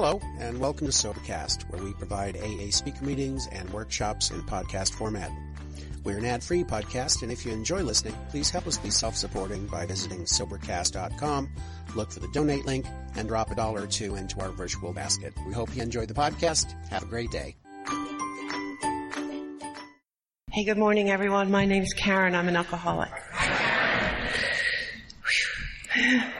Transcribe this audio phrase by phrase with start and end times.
[0.00, 4.92] Hello, and welcome to Sobercast, where we provide AA speaker meetings and workshops in podcast
[4.92, 5.28] format.
[6.04, 9.86] We're an ad-free podcast, and if you enjoy listening, please help us be self-supporting by
[9.86, 11.48] visiting Sobercast.com,
[11.96, 12.86] look for the donate link,
[13.16, 15.34] and drop a dollar or two into our virtual basket.
[15.44, 16.72] We hope you enjoy the podcast.
[16.90, 17.56] Have a great day.
[20.52, 21.50] Hey, good morning, everyone.
[21.50, 22.36] My name's Karen.
[22.36, 23.10] I'm an alcoholic.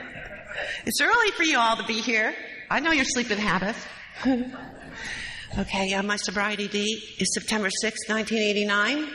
[0.85, 2.33] It's early for you all to be here.
[2.71, 3.83] I know your sleeping habits.
[5.57, 9.09] okay, uh, my sobriety date is September 6, 1989.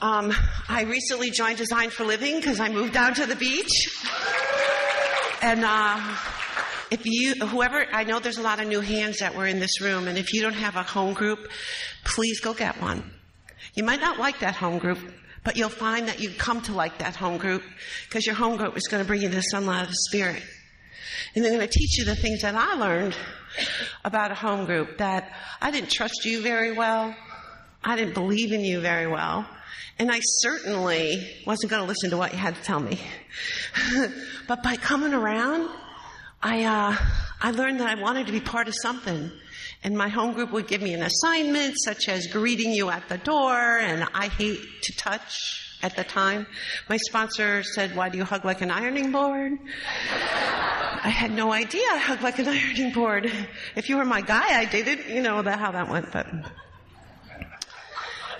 [0.00, 0.32] Um,
[0.66, 4.02] I recently joined Design for Living because I moved down to the beach.
[5.42, 6.16] And uh,
[6.90, 9.82] if you, whoever, I know there's a lot of new hands that were in this
[9.82, 11.50] room, and if you don't have a home group,
[12.04, 13.10] please go get one.
[13.74, 15.00] You might not like that home group,
[15.44, 17.62] but you'll find that you come to like that home group
[18.08, 20.42] because your home group is going to bring you the sunlight of the spirit.
[21.34, 23.16] And they're going to teach you the things that I learned
[24.04, 27.14] about a home group that I didn't trust you very well.
[27.84, 29.46] I didn't believe in you very well.
[29.98, 33.00] And I certainly wasn't going to listen to what you had to tell me.
[34.48, 35.68] but by coming around,
[36.42, 36.96] I, uh,
[37.40, 39.30] I learned that I wanted to be part of something.
[39.82, 43.18] And my home group would give me an assignment such as greeting you at the
[43.18, 46.46] door, and I hate to touch at the time.
[46.88, 49.52] My sponsor said, Why do you hug like an ironing board?
[51.00, 53.30] I had no idea I hugged like an ironing board.
[53.76, 56.26] If you were my guy, I didn't, you know that, how that went, but.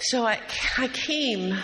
[0.01, 0.41] So I,
[0.77, 1.57] I came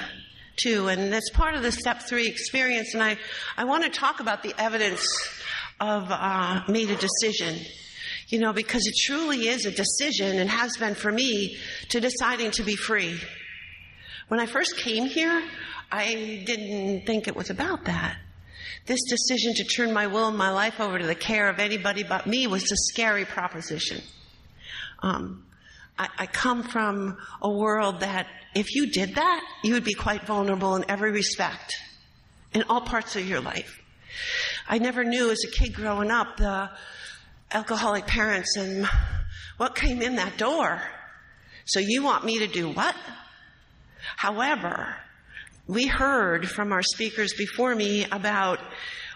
[0.57, 3.17] to, and that's part of the step three experience, and I,
[3.57, 5.05] I want to talk about the evidence
[5.81, 7.59] of uh, made a decision.
[8.29, 11.59] You know, because it truly is a decision and has been for me
[11.91, 13.21] to deciding to be free.
[14.29, 15.43] When I first came here,
[15.93, 18.17] I didn't think it was about that.
[18.87, 22.03] This decision to turn my will and my life over to the care of anybody
[22.03, 24.03] but me was a scary proposition.
[25.03, 25.45] Um,
[25.99, 30.27] I, I come from a world that if you did that, you would be quite
[30.27, 31.77] vulnerable in every respect,
[32.53, 33.79] in all parts of your life.
[34.69, 36.71] I never knew as a kid growing up the
[37.53, 38.89] alcoholic parents and
[39.57, 40.83] what came in that door.
[41.67, 42.95] So you want me to do what?
[44.17, 44.97] However,
[45.67, 48.61] we heard from our speakers before me about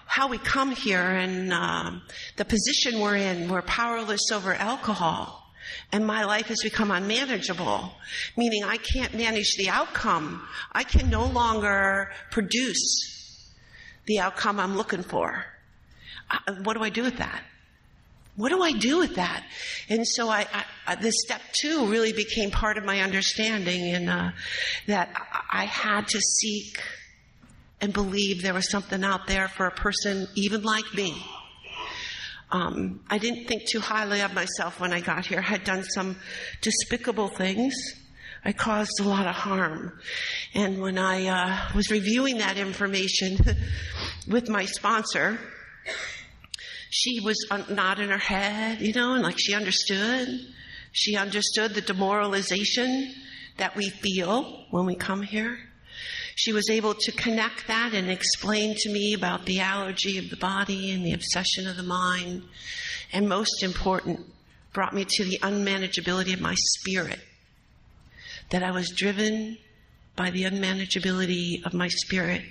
[0.07, 2.03] how we come here and um,
[2.37, 3.49] the position we're in.
[3.49, 5.45] We're powerless over alcohol.
[5.93, 7.93] And my life has become unmanageable,
[8.37, 10.47] meaning I can't manage the outcome.
[10.73, 13.55] I can no longer produce
[14.07, 15.45] the outcome I'm looking for.
[16.31, 17.43] Uh, what do I do with that?
[18.39, 19.45] What do I do with that?
[19.89, 20.47] And so I,
[20.87, 24.31] I this step two really became part of my understanding and uh,
[24.87, 25.11] that
[25.51, 26.81] I had to seek
[27.81, 31.21] and believe there was something out there for a person even like me.
[32.53, 35.41] Um, I didn't think too highly of myself when I got here.
[35.41, 36.15] I had done some
[36.61, 37.75] despicable things.
[38.45, 39.99] I caused a lot of harm.
[40.55, 43.37] And when I uh, was reviewing that information
[44.29, 45.41] with my sponsor,
[46.91, 47.37] she was
[47.69, 50.29] nodding her head, you know, and like she understood.
[50.93, 53.15] She understood the demoralization
[53.59, 55.59] that we feel when we come here.
[56.35, 60.37] She was able to connect that and explain to me about the allergy of the
[60.37, 62.45] body and the obsession of the mind.
[63.13, 64.21] And most important,
[64.73, 67.19] brought me to the unmanageability of my spirit.
[68.51, 69.59] That I was driven
[70.15, 72.43] by the unmanageability of my spirit.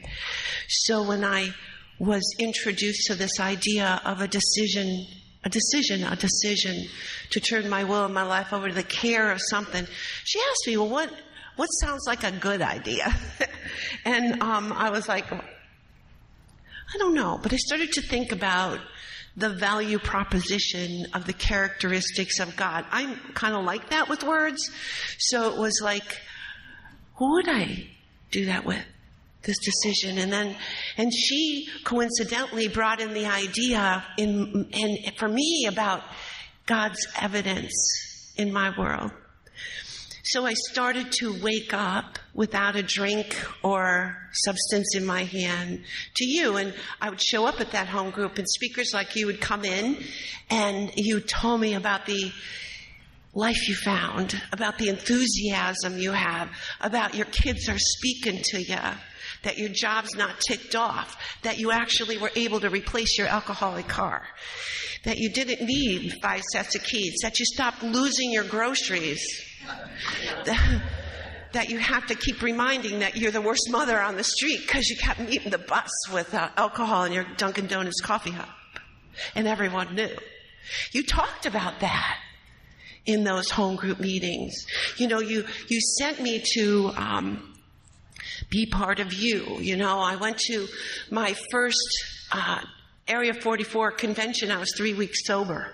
[0.67, 1.53] So when I
[1.99, 5.05] was introduced to this idea of a decision,
[5.43, 6.87] a decision, a decision
[7.31, 9.85] to turn my will and my life over to the care of something.
[10.23, 11.11] She asked me, well, what,
[11.55, 13.15] what sounds like a good idea?
[14.05, 18.79] and um, I was like, I don't know, but I started to think about
[19.35, 22.85] the value proposition of the characteristics of God.
[22.91, 24.71] I'm kind of like that with words.
[25.19, 26.21] So it was like,
[27.15, 27.87] who would I
[28.31, 28.83] do that with?
[29.47, 30.19] This decision.
[30.19, 30.55] And then,
[30.97, 36.03] and she coincidentally brought in the idea in, and for me about
[36.67, 37.73] God's evidence
[38.37, 39.11] in my world.
[40.23, 43.33] So I started to wake up without a drink
[43.63, 45.85] or substance in my hand
[46.17, 46.57] to you.
[46.57, 49.63] And I would show up at that home group and speakers like you would come
[49.63, 50.03] in
[50.49, 52.29] and you told me about the
[53.33, 56.49] life you found, about the enthusiasm you have,
[56.81, 58.75] about your kids are speaking to you,
[59.43, 63.87] that your job's not ticked off, that you actually were able to replace your alcoholic
[63.87, 64.23] car,
[65.03, 69.21] that you didn't need five sets of keys, that you stopped losing your groceries,
[70.45, 74.87] that, you have to keep reminding that you're the worst mother on the street because
[74.89, 78.49] you kept meeting the bus with uh, alcohol in your Dunkin' Donuts coffee cup.
[79.33, 80.15] And everyone knew.
[80.91, 82.19] You talked about that
[83.05, 84.53] in those home group meetings.
[84.97, 87.56] You know, you, you sent me to, um,
[88.49, 89.57] be part of you.
[89.59, 90.67] You know, I went to
[91.11, 91.77] my first,
[92.31, 92.61] uh,
[93.07, 94.51] Area 44 convention.
[94.51, 95.73] I was three weeks sober.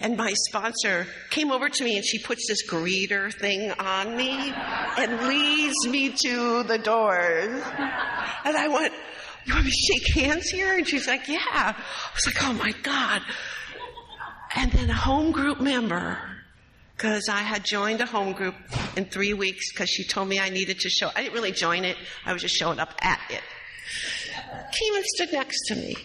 [0.00, 4.52] And my sponsor came over to me and she puts this greeter thing on me
[4.98, 7.62] and leads me to the doors.
[8.44, 8.92] And I went,
[9.46, 10.76] You want me to shake hands here?
[10.76, 11.38] And she's like, Yeah.
[11.42, 11.74] I
[12.14, 13.22] was like, Oh my God.
[14.54, 16.18] And then a home group member,
[17.02, 18.54] because I had joined a home group
[18.96, 21.10] in three weeks because she told me I needed to show.
[21.16, 23.40] I didn't really join it, I was just showing up at it.
[24.70, 25.96] Came and stood next to me.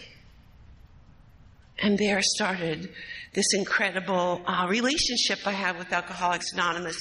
[1.78, 2.90] And there started
[3.32, 7.00] this incredible uh, relationship I have with Alcoholics Anonymous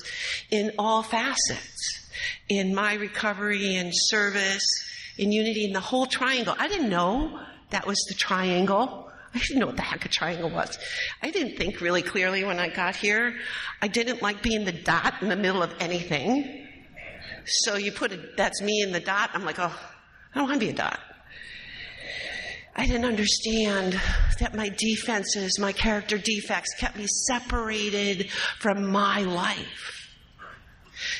[0.51, 2.11] in all facets.
[2.49, 4.63] In my recovery and service,
[5.17, 6.55] in unity, in the whole triangle.
[6.59, 7.39] I didn't know
[7.71, 9.06] that was the triangle.
[9.37, 10.79] I didn't know what the heck a triangle was.
[11.21, 13.35] I didn't think really clearly when I got here.
[13.83, 16.67] I didn't like being the dot in the middle of anything.
[17.45, 19.29] So you put a, that's me in the dot.
[19.35, 19.79] I'm like, oh,
[20.33, 20.99] I don't want to be a dot.
[22.75, 23.99] I didn't understand
[24.39, 30.15] that my defenses, my character defects, kept me separated from my life,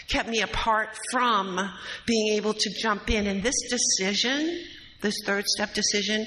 [0.08, 1.70] kept me apart from
[2.08, 3.28] being able to jump in.
[3.28, 4.60] And this decision,
[5.02, 6.26] this third step decision,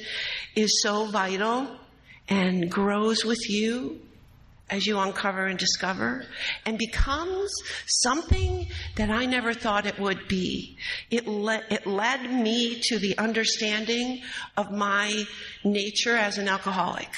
[0.54, 1.79] is so vital
[2.30, 4.00] and grows with you
[4.70, 6.24] as you uncover and discover
[6.64, 7.52] and becomes
[7.86, 10.78] something that I never thought it would be.
[11.10, 14.22] It, le- it led me to the understanding
[14.56, 15.24] of my
[15.64, 17.10] nature as an alcoholic.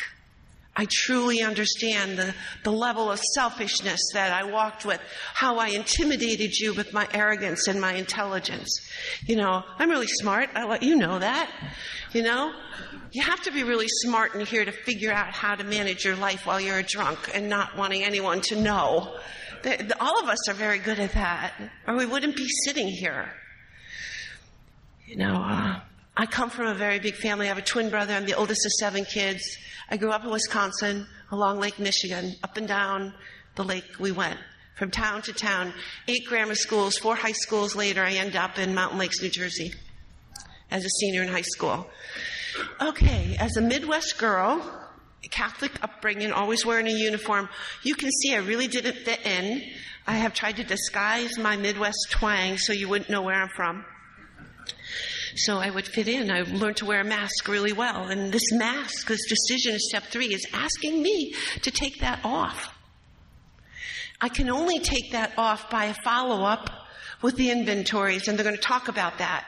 [0.75, 2.35] I truly understand the,
[2.65, 5.01] the level of selfishness that I walked with,
[5.35, 8.81] how I intimidated you with my arrogance and my intelligence.
[9.27, 10.49] You know, I'm really smart.
[10.55, 11.51] I let you know that.
[12.13, 12.55] You know,
[13.13, 16.17] you have to be really smart in here to figure out how to manage your
[16.17, 19.15] life while you're a drunk and not wanting anyone to know.
[20.01, 21.53] All of us are very good at that,
[21.87, 23.31] or we wouldn't be sitting here.
[25.07, 25.81] You know, uh,
[26.17, 27.47] I come from a very big family.
[27.47, 28.15] I have a twin brother.
[28.15, 29.43] I'm the oldest of seven kids.
[29.93, 33.13] I grew up in Wisconsin, along Lake Michigan, up and down
[33.57, 34.39] the lake we went,
[34.79, 35.75] from town to town.
[36.09, 39.71] Eight grammar schools, four high schools later, I end up in Mountain Lakes, New Jersey,
[40.71, 41.91] as a senior in high school.
[42.81, 44.63] Okay, as a Midwest girl,
[45.31, 47.51] Catholic upbringing, always wearing a uniform,
[47.83, 49.63] you can see I really didn't fit in.
[50.07, 53.85] I have tried to disguise my Midwest twang so you wouldn't know where I'm from.
[55.37, 56.31] So I would fit in.
[56.31, 58.09] I learned to wear a mask really well.
[58.09, 62.75] And this mask, this decision, step three, is asking me to take that off.
[64.21, 66.71] I can only take that off by a follow up
[67.23, 69.47] with the inventories, and they're going to talk about that.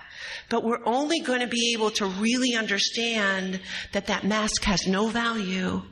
[0.48, 3.60] But we're only going to be able to really understand
[3.92, 5.82] that that mask has no value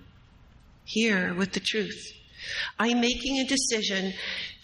[0.84, 2.12] here with the truth.
[2.78, 4.12] I'm making a decision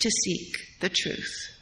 [0.01, 1.58] to seek the truth.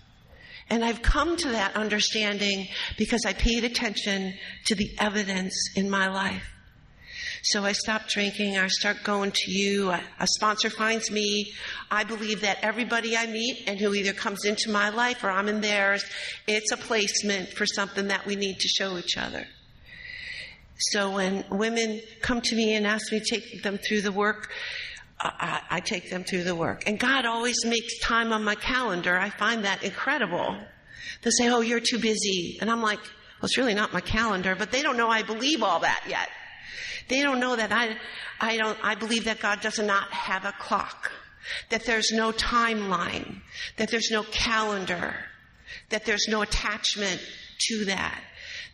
[0.69, 2.69] And I've come to that understanding
[2.99, 4.35] because I paid attention
[4.67, 6.43] to the evidence in my life.
[7.43, 8.59] So I stop drinking.
[8.59, 9.91] I start going to you.
[9.91, 11.53] A sponsor finds me.
[11.93, 15.49] I believe that everybody I meet and who either comes into my life or I'm
[15.49, 16.05] in theirs,
[16.49, 19.47] it's a placement for something that we need to show each other.
[20.79, 24.51] So when women come to me and ask me to take them through the work,
[25.19, 26.83] I, I, take them through the work.
[26.87, 29.17] And God always makes time on my calendar.
[29.17, 30.57] I find that incredible.
[31.23, 32.59] They say, Oh, you're too busy.
[32.61, 35.63] And I'm like, Well, it's really not my calendar, but they don't know I believe
[35.63, 36.29] all that yet.
[37.09, 37.97] They don't know that I,
[38.41, 41.11] I don't, I believe that God does not have a clock,
[41.71, 43.41] that there's no timeline,
[43.77, 45.15] that there's no calendar,
[45.91, 47.21] that there's no attachment
[47.69, 48.21] to that,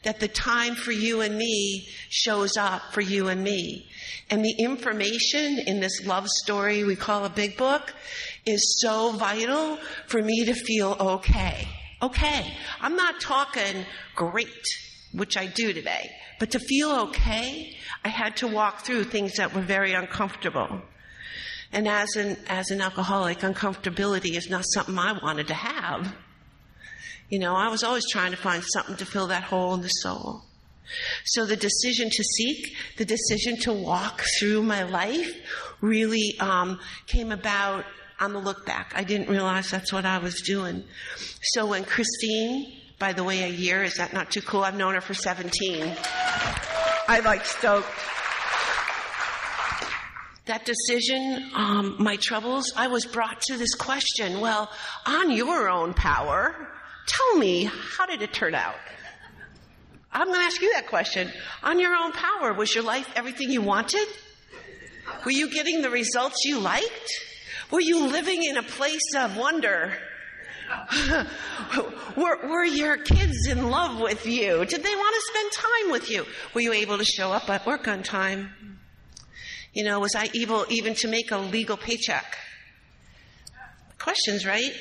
[0.02, 3.86] that the time for you and me shows up for you and me.
[4.30, 7.94] And the information in this love story we call a big book
[8.46, 11.68] is so vital for me to feel okay.
[12.00, 12.52] Okay.
[12.80, 13.84] I'm not talking
[14.16, 14.48] great,
[15.12, 19.54] which I do today, but to feel okay, I had to walk through things that
[19.54, 20.82] were very uncomfortable.
[21.72, 26.14] And as an, as an alcoholic, uncomfortability is not something I wanted to have.
[27.32, 29.88] You know, I was always trying to find something to fill that hole in the
[29.88, 30.42] soul.
[31.24, 35.32] So the decision to seek, the decision to walk through my life
[35.80, 37.86] really um, came about
[38.20, 38.92] on the look back.
[38.94, 40.84] I didn't realize that's what I was doing.
[41.40, 44.62] So when Christine, by the way, a year, is that not too cool?
[44.62, 45.90] I've known her for 17.
[47.08, 47.88] I like stoked.
[50.44, 54.40] That decision, um, my troubles, I was brought to this question.
[54.40, 54.70] Well,
[55.06, 56.68] on your own power,
[57.06, 58.76] tell me, how did it turn out?
[60.12, 61.30] I'm going to ask you that question.
[61.62, 64.06] On your own power, was your life everything you wanted?
[65.24, 67.12] Were you getting the results you liked?
[67.70, 69.96] Were you living in a place of wonder?
[72.16, 74.64] were, were your kids in love with you?
[74.64, 76.26] Did they want to spend time with you?
[76.54, 78.78] Were you able to show up at work on time?
[79.72, 82.36] You know, was I able even to make a legal paycheck?
[83.98, 84.72] Questions, right?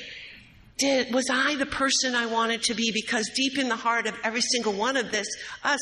[0.78, 2.90] Did, was I the person I wanted to be?
[2.92, 5.28] Because deep in the heart of every single one of this,
[5.62, 5.80] us,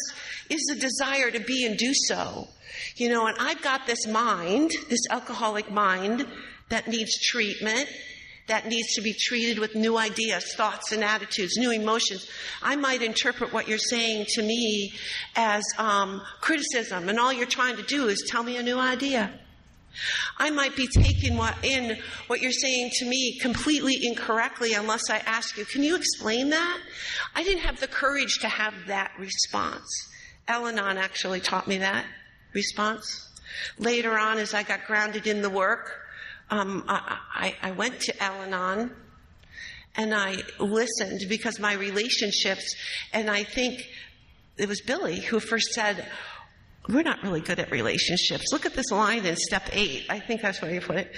[0.49, 2.49] is the desire to be and do so.
[2.97, 6.27] You know, and I've got this mind, this alcoholic mind,
[6.69, 7.89] that needs treatment,
[8.47, 12.29] that needs to be treated with new ideas, thoughts, and attitudes, new emotions.
[12.63, 14.93] I might interpret what you're saying to me
[15.37, 19.33] as um, criticism, and all you're trying to do is tell me a new idea.
[20.39, 25.19] I might be taking what, in what you're saying to me completely incorrectly unless I
[25.19, 26.81] ask you, can you explain that?
[27.35, 29.89] I didn't have the courage to have that response.
[30.49, 32.05] Al Anon actually taught me that
[32.55, 33.29] response.
[33.79, 35.93] Later on, as I got grounded in the work,
[36.51, 38.95] um, I, I, I went to Al Anon
[39.97, 42.75] and I listened because my relationships,
[43.13, 43.89] and I think
[44.57, 46.07] it was Billy who first said,
[46.89, 48.47] we're not really good at relationships.
[48.53, 50.07] Look at this line in step eight.
[50.09, 51.15] I think that's where you put it.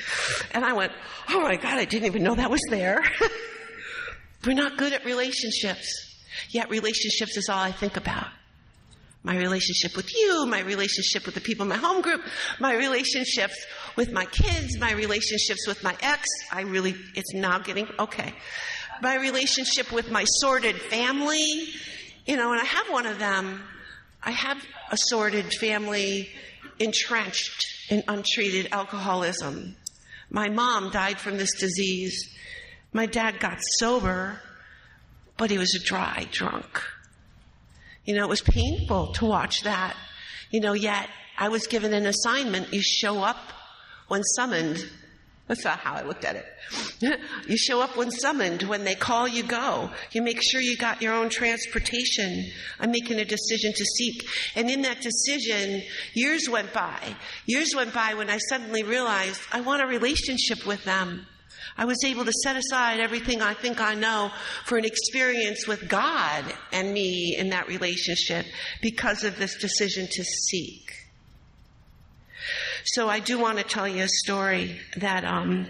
[0.53, 0.93] And I went,
[1.29, 3.03] oh my God, I didn't even know that was there.
[4.47, 5.87] we're not good at relationships.
[6.51, 8.29] Yet relationships is all I think about.
[9.25, 12.23] My relationship with you, my relationship with the people in my home group,
[12.59, 13.55] my relationships
[13.95, 16.27] with my kids, my relationships with my ex.
[16.51, 18.35] I really, it's now getting, okay.
[19.01, 21.45] My relationship with my sordid family,
[22.27, 23.63] you know, and I have one of them.
[24.23, 24.59] I have
[24.91, 26.29] a sordid family
[26.79, 29.77] entrenched in untreated alcoholism.
[30.31, 32.33] My mom died from this disease.
[32.93, 34.41] My dad got sober,
[35.37, 36.81] but he was a dry drunk.
[38.05, 39.97] You know, it was painful to watch that.
[40.51, 42.73] You know, yet I was given an assignment.
[42.73, 43.53] You show up
[44.09, 44.89] when summoned.
[45.49, 47.19] That's not how I looked at it.
[47.49, 48.63] you show up when summoned.
[48.63, 49.91] When they call, you go.
[50.13, 52.51] You make sure you got your own transportation.
[52.79, 54.25] I'm making a decision to seek.
[54.55, 55.83] And in that decision,
[56.15, 57.17] years went by.
[57.47, 61.27] Years went by when I suddenly realized I want a relationship with them.
[61.77, 64.31] I was able to set aside everything I think I know
[64.65, 68.47] for an experience with God and me in that relationship
[68.81, 70.82] because of this decision to seek.
[72.85, 75.67] So I do want to tell you a story that um,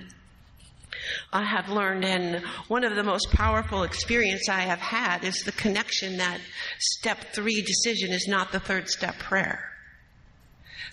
[1.33, 5.53] I have learned, and one of the most powerful experience I have had is the
[5.53, 6.41] connection that
[6.79, 9.69] step three decision is not the third step prayer.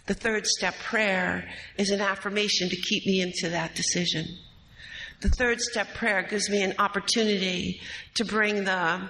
[0.07, 1.47] The third step prayer
[1.77, 4.25] is an affirmation to keep me into that decision.
[5.21, 7.81] The third step prayer gives me an opportunity
[8.15, 9.01] to bring the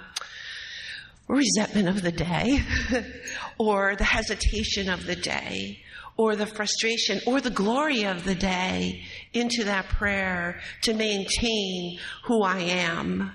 [1.30, 2.62] resentment of the day
[3.58, 5.80] or the hesitation of the day
[6.18, 9.02] or the frustration or the glory of the day
[9.34, 13.32] into that prayer to maintain who I am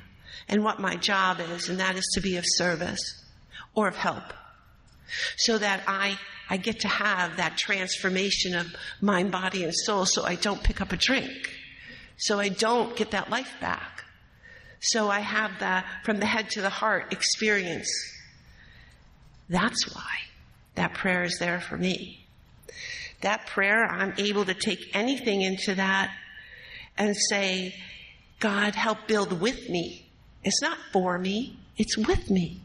[0.48, 3.24] and what my job is, and that is to be of service
[3.74, 4.34] or of help.
[5.38, 6.18] So that I,
[6.50, 8.66] I get to have that transformation of
[9.00, 11.30] mind, body, and soul so I don't pick up a drink
[12.16, 13.93] so I don't get that life back.
[14.84, 17.88] So I have that from the head to the heart experience.
[19.48, 20.16] That's why
[20.74, 22.26] that prayer is there for me.
[23.22, 26.14] That prayer, I'm able to take anything into that
[26.98, 27.74] and say,
[28.40, 30.06] God, help build with me.
[30.42, 32.60] It's not for me, it's with me.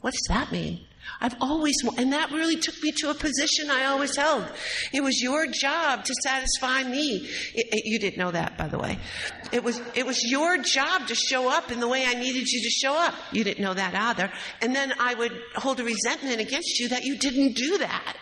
[0.00, 0.80] What does that mean?
[1.20, 4.44] I've always, and that really took me to a position I always held.
[4.92, 7.28] It was your job to satisfy me.
[7.54, 8.98] It, it, you didn't know that, by the way.
[9.52, 12.62] It was, it was your job to show up in the way I needed you
[12.62, 13.14] to show up.
[13.32, 14.32] You didn't know that either.
[14.60, 18.16] And then I would hold a resentment against you that you didn't do that.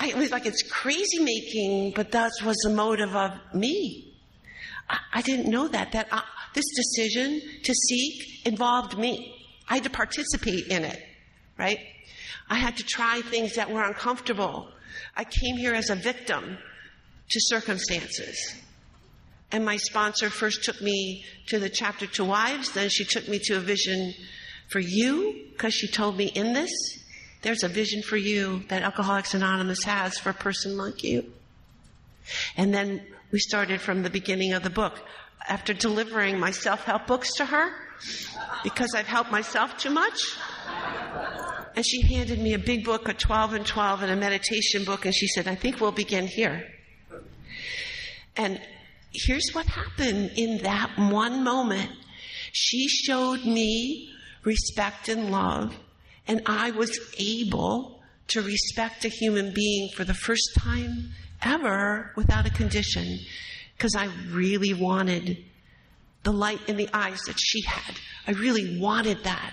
[0.00, 4.18] I, it was like it's crazy making, but that was the motive of me.
[4.88, 5.92] I, I didn't know that.
[5.92, 6.22] That uh,
[6.54, 9.41] this decision to seek involved me.
[9.68, 11.02] I had to participate in it,
[11.58, 11.78] right?
[12.48, 14.68] I had to try things that were uncomfortable.
[15.16, 16.58] I came here as a victim
[17.30, 18.54] to circumstances.
[19.50, 23.38] And my sponsor first took me to the chapter to wives, then she took me
[23.44, 24.14] to a vision
[24.68, 26.70] for you, because she told me in this,
[27.42, 31.30] there's a vision for you that Alcoholics Anonymous has for a person like you.
[32.56, 35.02] And then we started from the beginning of the book.
[35.48, 37.72] After delivering my self help books to her,
[38.62, 40.36] because I've helped myself too much.
[41.74, 45.06] And she handed me a big book, a 12 and 12, and a meditation book,
[45.06, 46.66] and she said, I think we'll begin here.
[48.36, 48.60] And
[49.12, 51.90] here's what happened in that one moment.
[52.52, 54.10] She showed me
[54.44, 55.74] respect and love,
[56.26, 61.10] and I was able to respect a human being for the first time
[61.42, 63.18] ever without a condition
[63.76, 65.44] because I really wanted
[66.22, 67.96] the light in the eyes that she had.
[68.26, 69.52] I really wanted that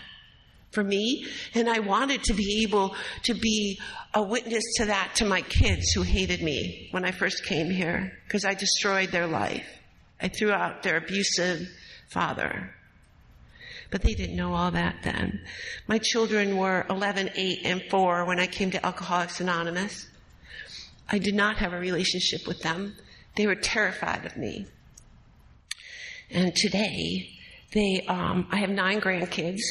[0.72, 1.26] for me.
[1.54, 3.80] And I wanted to be able to be
[4.14, 8.12] a witness to that to my kids who hated me when I first came here
[8.26, 9.66] because I destroyed their life.
[10.22, 11.68] I threw out their abusive
[12.10, 12.74] father.
[13.92, 15.42] But they didn't know all that then.
[15.88, 20.08] My children were 11, 8, and 4 when I came to Alcoholics Anonymous.
[21.12, 22.96] I did not have a relationship with them.
[23.36, 24.68] They were terrified of me.
[26.32, 27.30] And today,
[27.74, 29.62] they, um, I have nine grandkids.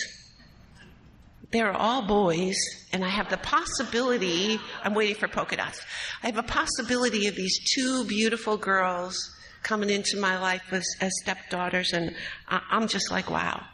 [1.50, 2.56] They're all boys,
[2.92, 5.80] and I have the possibility, I'm waiting for polka dots.
[6.22, 11.12] I have a possibility of these two beautiful girls coming into my life as, as
[11.22, 12.14] stepdaughters, and
[12.48, 13.64] I'm just like, wow.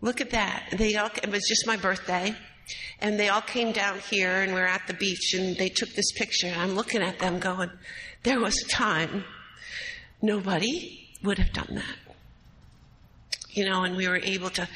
[0.00, 0.74] Look at that.
[0.76, 2.34] They all, it was just my birthday,
[3.00, 5.88] and they all came down here, and we are at the beach, and they took
[5.90, 7.70] this picture, and I'm looking at them going,
[8.22, 9.24] there was a time
[10.22, 12.14] nobody would have done that.
[13.50, 14.68] You know, and we were able to,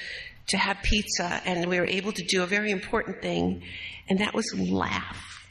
[0.49, 3.63] to have pizza and we were able to do a very important thing,
[4.09, 5.49] and that was laugh.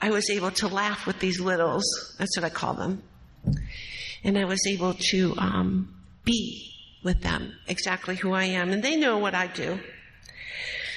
[0.00, 1.84] I was able to laugh with these littles.
[2.18, 3.02] That's what I call them.
[4.22, 6.72] And I was able to um, be
[7.02, 8.70] with them exactly who I am.
[8.70, 9.78] And they know what I do.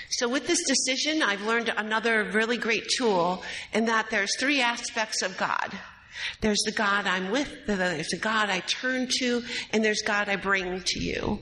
[0.10, 5.22] So with this decision, I've learned another really great tool in that there's three aspects
[5.22, 5.78] of God.
[6.42, 10.36] There's the God I'm with, there's the God I turn to, and there's God I
[10.36, 11.40] bring to you.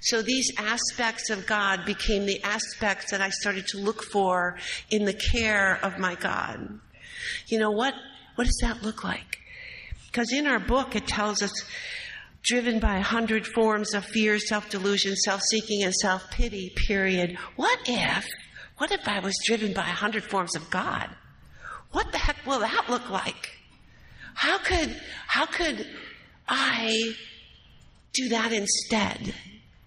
[0.00, 4.58] So these aspects of God became the aspects that I started to look for
[4.90, 6.80] in the care of my God.
[7.46, 7.94] You know, what,
[8.34, 9.38] what does that look like?
[10.06, 11.52] Because in our book, it tells us
[12.42, 17.38] driven by a hundred forms of fear, self-delusion, self-seeking, and self-pity, period.
[17.56, 18.26] What if,
[18.76, 21.08] what if I was driven by a hundred forms of God?
[21.92, 23.52] What the heck will that look like?
[24.34, 25.86] How could, how could
[26.48, 27.14] I
[28.12, 29.34] do that instead?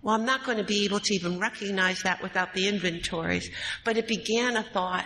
[0.02, 3.50] Well, I'm not going to be able to even recognize that without the inventories.
[3.84, 5.06] But it began a thought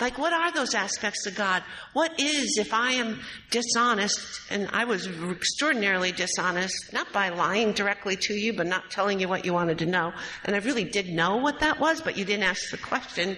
[0.00, 1.62] like, what are those aspects of God?
[1.92, 3.20] What is if I am
[3.50, 4.20] dishonest?
[4.50, 9.28] And I was extraordinarily dishonest, not by lying directly to you, but not telling you
[9.28, 10.12] what you wanted to know.
[10.44, 13.36] And I really did know what that was, but you didn't ask the question,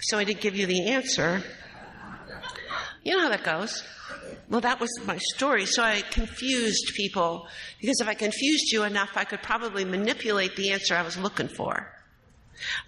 [0.00, 1.42] so I didn't give you the answer.
[3.02, 3.82] You know how that goes.
[4.48, 5.64] Well, that was my story.
[5.66, 7.46] So I confused people
[7.80, 11.48] because if I confused you enough, I could probably manipulate the answer I was looking
[11.48, 11.90] for.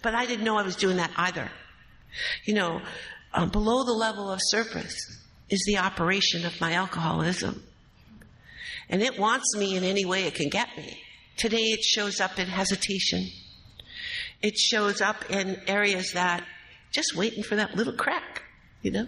[0.01, 1.49] But I didn't know I was doing that either.
[2.45, 2.81] You know,
[3.33, 4.95] uh, below the level of surface
[5.49, 7.63] is the operation of my alcoholism.
[8.89, 11.01] And it wants me in any way it can get me.
[11.37, 13.27] Today it shows up in hesitation.
[14.41, 16.45] It shows up in areas that
[16.91, 18.43] just waiting for that little crack,
[18.81, 19.07] you know?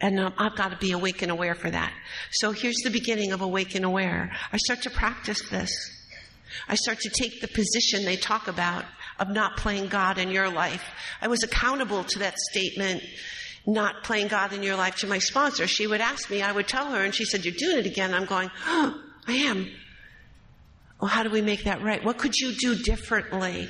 [0.00, 1.92] And um, I've got to be awake and aware for that.
[2.30, 4.32] So here's the beginning of awake and aware.
[4.52, 5.70] I start to practice this.
[6.68, 8.84] I start to take the position they talk about
[9.18, 10.84] of not playing God in your life.
[11.20, 13.02] I was accountable to that statement,
[13.66, 15.66] not playing God in your life, to my sponsor.
[15.66, 18.12] She would ask me, I would tell her, and she said, You're doing it again.
[18.12, 19.70] I'm going, Oh, I am.
[21.00, 22.04] Well, how do we make that right?
[22.04, 23.68] What could you do differently?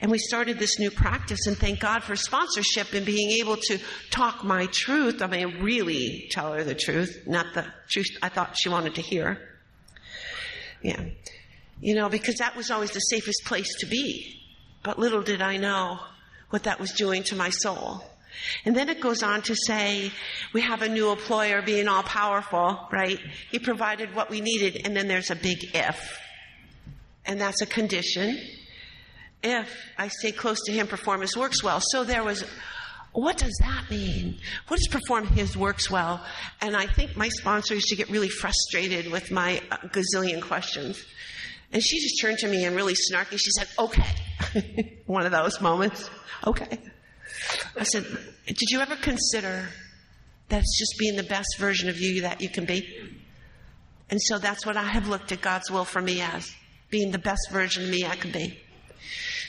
[0.00, 3.78] And we started this new practice, and thank God for sponsorship and being able to
[4.10, 5.22] talk my truth.
[5.22, 9.02] I mean, really tell her the truth, not the truth I thought she wanted to
[9.02, 9.38] hear.
[10.82, 11.04] Yeah.
[11.80, 14.40] You know, because that was always the safest place to be.
[14.82, 15.98] But little did I know
[16.50, 18.04] what that was doing to my soul.
[18.64, 20.12] And then it goes on to say,
[20.52, 23.18] we have a new employer being all powerful, right?
[23.50, 26.18] He provided what we needed, and then there's a big if.
[27.24, 28.38] And that's a condition
[29.42, 29.68] if
[29.98, 31.80] I stay close to him, perform his works well.
[31.80, 32.44] So there was,
[33.12, 34.38] what does that mean?
[34.68, 36.24] What does perform his works well?
[36.60, 41.04] And I think my sponsor used to get really frustrated with my uh, gazillion questions.
[41.72, 43.38] And she just turned to me and really snarky.
[43.38, 45.02] She said, okay.
[45.06, 46.08] One of those moments.
[46.46, 46.78] Okay.
[47.76, 48.04] I said,
[48.46, 49.68] did you ever consider
[50.48, 52.86] that it's just being the best version of you that you can be?
[54.10, 56.54] And so that's what I have looked at God's will for me as
[56.90, 58.58] being the best version of me I can be.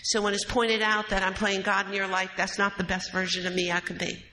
[0.03, 2.83] So when it's pointed out that I'm playing God in your life, that's not the
[2.83, 4.23] best version of me I could be.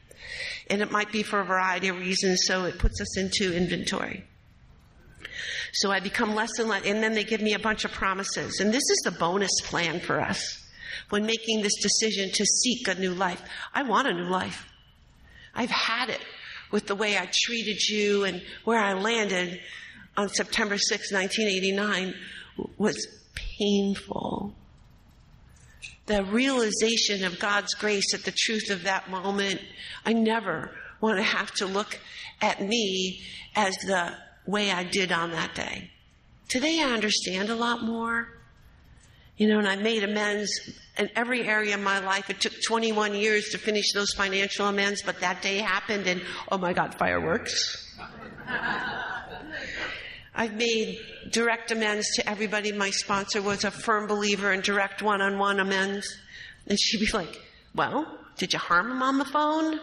[0.69, 4.25] And it might be for a variety of reasons, so it puts us into inventory.
[5.73, 8.61] So I become less and less, and then they give me a bunch of promises.
[8.61, 10.61] And this is the bonus plan for us
[11.11, 13.43] when making this decision to seek a new life.
[13.75, 14.67] I want a new life.
[15.55, 16.21] I've had it
[16.71, 19.61] with the way I treated you and where I landed
[20.17, 22.15] on September 6, 1989
[22.79, 24.55] was painful.
[26.07, 29.61] The realization of God's grace at the truth of that moment.
[30.05, 31.99] I never want to have to look
[32.41, 33.23] at me
[33.55, 34.13] as the
[34.47, 35.91] way I did on that day.
[36.49, 38.29] Today I understand a lot more.
[39.37, 40.49] You know, and I made amends
[40.97, 42.31] in every area of my life.
[42.31, 46.59] It took 21 years to finish those financial amends, but that day happened and oh
[46.59, 47.99] my God, fireworks.
[50.35, 50.99] I've made
[51.31, 52.73] direct amends to everybody.
[52.73, 56.19] My sponsor was a firm believer in direct one on one amends.
[56.67, 57.41] And she'd be like,
[57.75, 59.81] Well, did you harm him on the phone?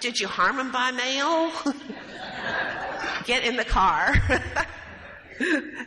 [0.00, 1.50] did you harm him by mail?
[3.24, 4.14] Get in the car.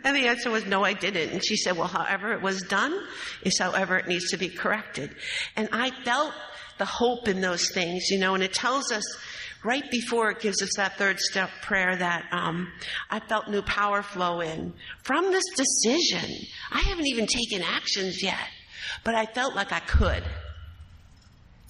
[0.03, 1.31] and the answer was, No, I didn't.
[1.31, 2.97] And she said, Well, however it was done
[3.43, 5.15] is however it needs to be corrected.
[5.55, 6.33] And I felt
[6.77, 9.03] the hope in those things, you know, and it tells us
[9.65, 12.71] right before it gives us that third step prayer that um,
[13.09, 14.73] I felt new power flow in
[15.03, 16.29] from this decision.
[16.71, 18.47] I haven't even taken actions yet,
[19.03, 20.23] but I felt like I could.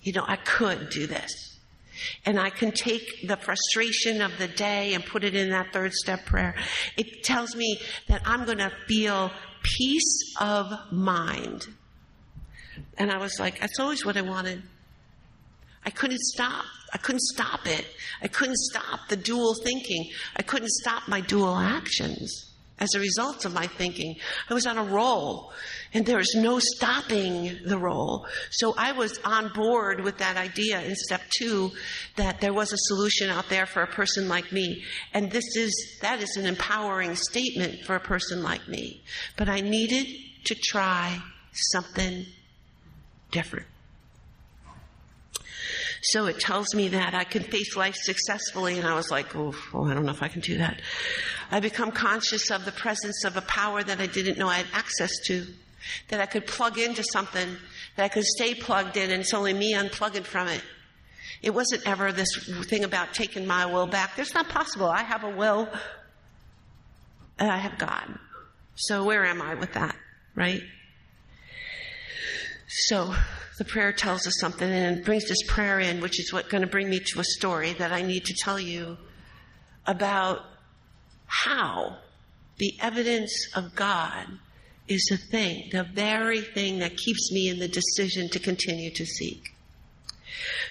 [0.01, 1.31] You know, I could do this.
[2.25, 5.93] And I can take the frustration of the day and put it in that third
[5.93, 6.55] step prayer.
[6.97, 7.79] It tells me
[8.09, 9.31] that I'm going to feel
[9.63, 11.67] peace of mind.
[12.97, 14.61] And I was like, that's always what I wanted.
[15.85, 16.65] I couldn't stop.
[16.95, 17.85] I couldn't stop it.
[18.21, 20.11] I couldn't stop the dual thinking.
[20.37, 24.15] I couldn't stop my dual actions as a result of my thinking.
[24.49, 25.51] I was on a roll
[25.93, 28.25] and there was no stopping the roll.
[28.49, 31.71] So I was on board with that idea in step two
[32.15, 34.81] that there was a solution out there for a person like me.
[35.13, 39.03] And this is, that is an empowering statement for a person like me.
[39.35, 40.07] But I needed
[40.45, 42.25] to try something
[43.31, 43.67] different.
[46.11, 48.77] So it tells me that I can face life successfully.
[48.77, 50.79] And I was like, oh, I don't know if I can do that.
[51.51, 54.67] I become conscious of the presence of a power that I didn't know I had
[54.73, 55.47] access to,
[56.09, 57.57] that I could plug into something,
[57.95, 60.61] that I could stay plugged in, and it's only me unplugging from it.
[61.41, 62.29] It wasn't ever this
[62.65, 64.15] thing about taking my will back.
[64.15, 64.87] That's not possible.
[64.87, 65.67] I have a will,
[67.39, 68.19] and I have God.
[68.75, 69.95] So where am I with that,
[70.35, 70.61] right?
[72.67, 73.13] So
[73.57, 76.67] the prayer tells us something and brings this prayer in, which is what's going to
[76.67, 78.97] bring me to a story that I need to tell you
[79.85, 80.41] about
[81.25, 81.97] how
[82.57, 84.27] the evidence of God
[84.87, 89.05] is the thing, the very thing that keeps me in the decision to continue to
[89.05, 89.55] seek.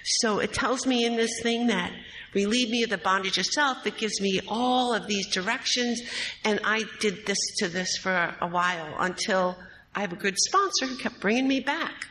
[0.03, 1.91] So it tells me in this thing that
[2.33, 3.85] relieve me of the bondage of self.
[3.87, 6.01] It gives me all of these directions.
[6.43, 9.57] And I did this to this for a while until
[9.95, 12.07] I have a good sponsor who kept bringing me back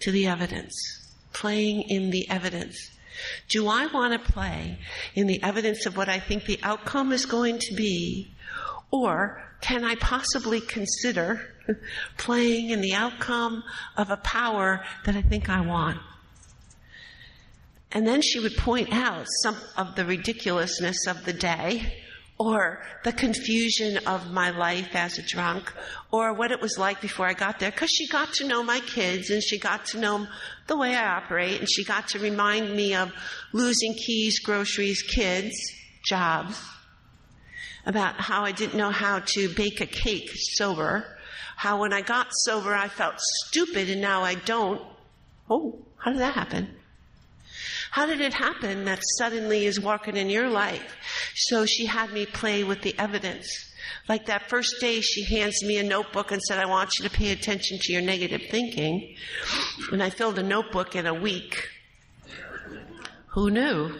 [0.00, 0.74] to the evidence,
[1.32, 2.90] playing in the evidence.
[3.48, 4.78] Do I want to play
[5.14, 8.32] in the evidence of what I think the outcome is going to be?
[8.90, 11.54] Or can I possibly consider
[12.16, 13.62] playing in the outcome
[13.96, 15.98] of a power that I think I want?
[17.92, 21.94] And then she would point out some of the ridiculousness of the day
[22.40, 25.70] or the confusion of my life as a drunk,
[26.10, 28.80] or what it was like before I got there, because she got to know my
[28.80, 30.26] kids and she got to know
[30.66, 33.12] the way I operate, and she got to remind me of
[33.52, 35.54] losing keys, groceries, kids,
[36.02, 36.58] jobs,
[37.84, 41.04] about how I didn't know how to bake a cake sober,
[41.56, 44.80] how when I got sober I felt stupid and now I don't.
[45.50, 46.74] Oh, how did that happen?
[47.90, 50.96] How did it happen that suddenly is walking in your life?
[51.34, 53.48] So she had me play with the evidence.
[54.08, 57.14] Like that first day, she hands me a notebook and said, I want you to
[57.14, 59.16] pay attention to your negative thinking.
[59.92, 61.68] And I filled a notebook in a week.
[63.28, 63.92] Who knew?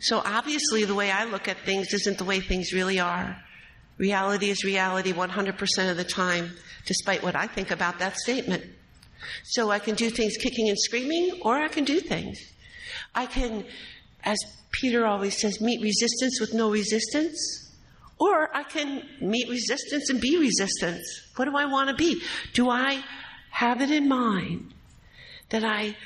[0.00, 3.36] So obviously, the way I look at things isn't the way things really are.
[3.98, 6.52] Reality is reality 100% of the time,
[6.84, 8.64] despite what I think about that statement.
[9.44, 12.38] So I can do things kicking and screaming, or I can do things.
[13.14, 13.64] I can,
[14.24, 14.38] as
[14.70, 17.72] Peter always says, meet resistance with no resistance.
[18.18, 21.04] Or I can meet resistance and be resistance.
[21.36, 22.22] What do I want to be?
[22.52, 23.02] Do I
[23.50, 24.72] have it in mind
[25.50, 25.96] that I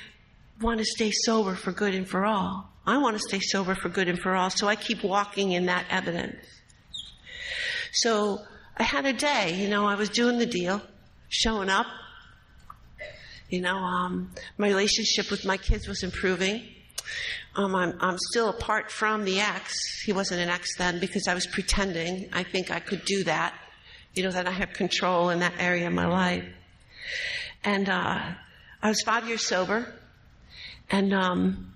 [0.61, 2.71] want to stay sober for good and for all?
[2.87, 5.67] I want to stay sober for good and for all, so I keep walking in
[5.67, 6.43] that evidence.
[7.93, 8.41] So
[8.77, 10.81] I had a day, you know, I was doing the deal,
[11.29, 11.87] showing up.
[13.51, 16.63] You know, um, my relationship with my kids was improving.
[17.57, 20.03] Um, I'm, I'm still apart from the ex.
[20.05, 22.29] He wasn't an ex then because I was pretending.
[22.33, 23.55] I think I could do that.
[24.15, 26.45] You know, that I have control in that area of my life.
[27.65, 28.21] And uh,
[28.83, 29.93] I was five years sober,
[30.91, 31.75] and um,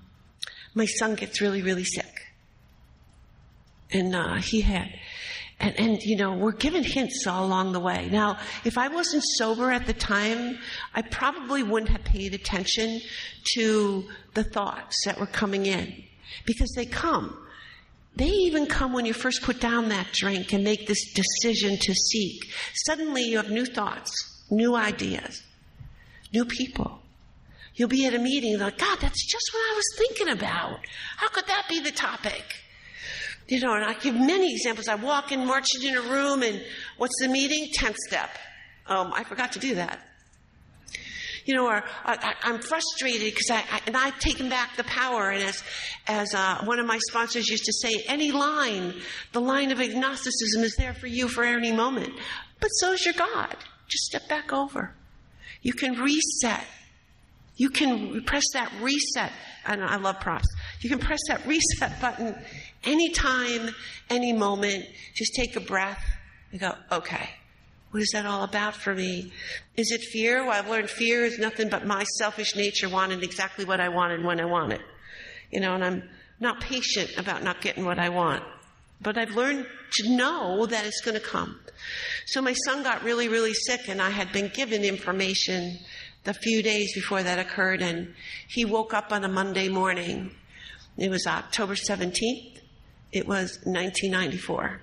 [0.75, 2.33] my son gets really, really sick.
[3.91, 4.89] And uh, he had
[5.63, 8.09] And, and, you know, we're given hints all along the way.
[8.11, 10.59] Now, if I wasn't sober at the time,
[10.93, 13.01] I probably wouldn't have paid attention
[13.55, 16.03] to the thoughts that were coming in
[16.47, 17.39] because they come.
[18.17, 21.95] They even come when you first put down that drink and make this decision to
[21.95, 22.53] seek.
[22.75, 25.45] Suddenly you have new thoughts, new ideas,
[26.33, 26.99] new people.
[27.77, 30.81] You'll be at a meeting like, God, that's just what I was thinking about.
[31.19, 32.45] How could that be the topic?
[33.53, 34.89] You know, and I give many examples.
[34.89, 36.65] I walk in, marching in a room, and
[36.97, 37.69] what's the meeting?
[37.75, 38.31] Tenth step.
[38.87, 39.99] Um, I forgot to do that.
[41.45, 45.29] You know, or I, am frustrated because I, I, and I've taken back the power.
[45.29, 45.63] And as
[46.07, 48.95] as uh, one of my sponsors used to say, any line,
[49.33, 52.15] the line of agnosticism is there for you for any moment.
[52.59, 53.55] But so is your God.
[53.87, 54.95] Just step back over.
[55.61, 56.65] You can reset.
[57.57, 59.31] You can press that reset.
[59.67, 60.49] And I love props.
[60.81, 62.35] You can press that reset button
[62.85, 63.75] anytime,
[64.11, 64.87] any moment.
[65.15, 66.05] Just take a breath
[66.51, 67.31] and go, okay,
[67.91, 69.33] what is that all about for me?
[69.77, 70.45] Is it fear?
[70.45, 74.25] Well, I've learned fear is nothing but my selfish nature wanting exactly what I wanted
[74.25, 74.81] when I want it.
[75.51, 76.03] You know, and I'm
[76.41, 78.43] not patient about not getting what I want.
[79.01, 81.61] But I've learned to know that it's going to come.
[82.27, 85.79] So my son got really, really sick and I had been given information
[86.25, 88.15] the few days before that occurred and
[88.49, 90.35] he woke up on a Monday morning.
[90.97, 92.52] It was October 17th
[93.13, 94.81] it was 1994.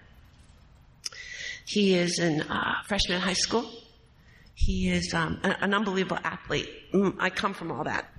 [1.65, 3.69] He is in uh, freshman high school.
[4.55, 6.69] He is um, an, an, unbelievable athlete.
[6.93, 8.09] Mm, I come from all that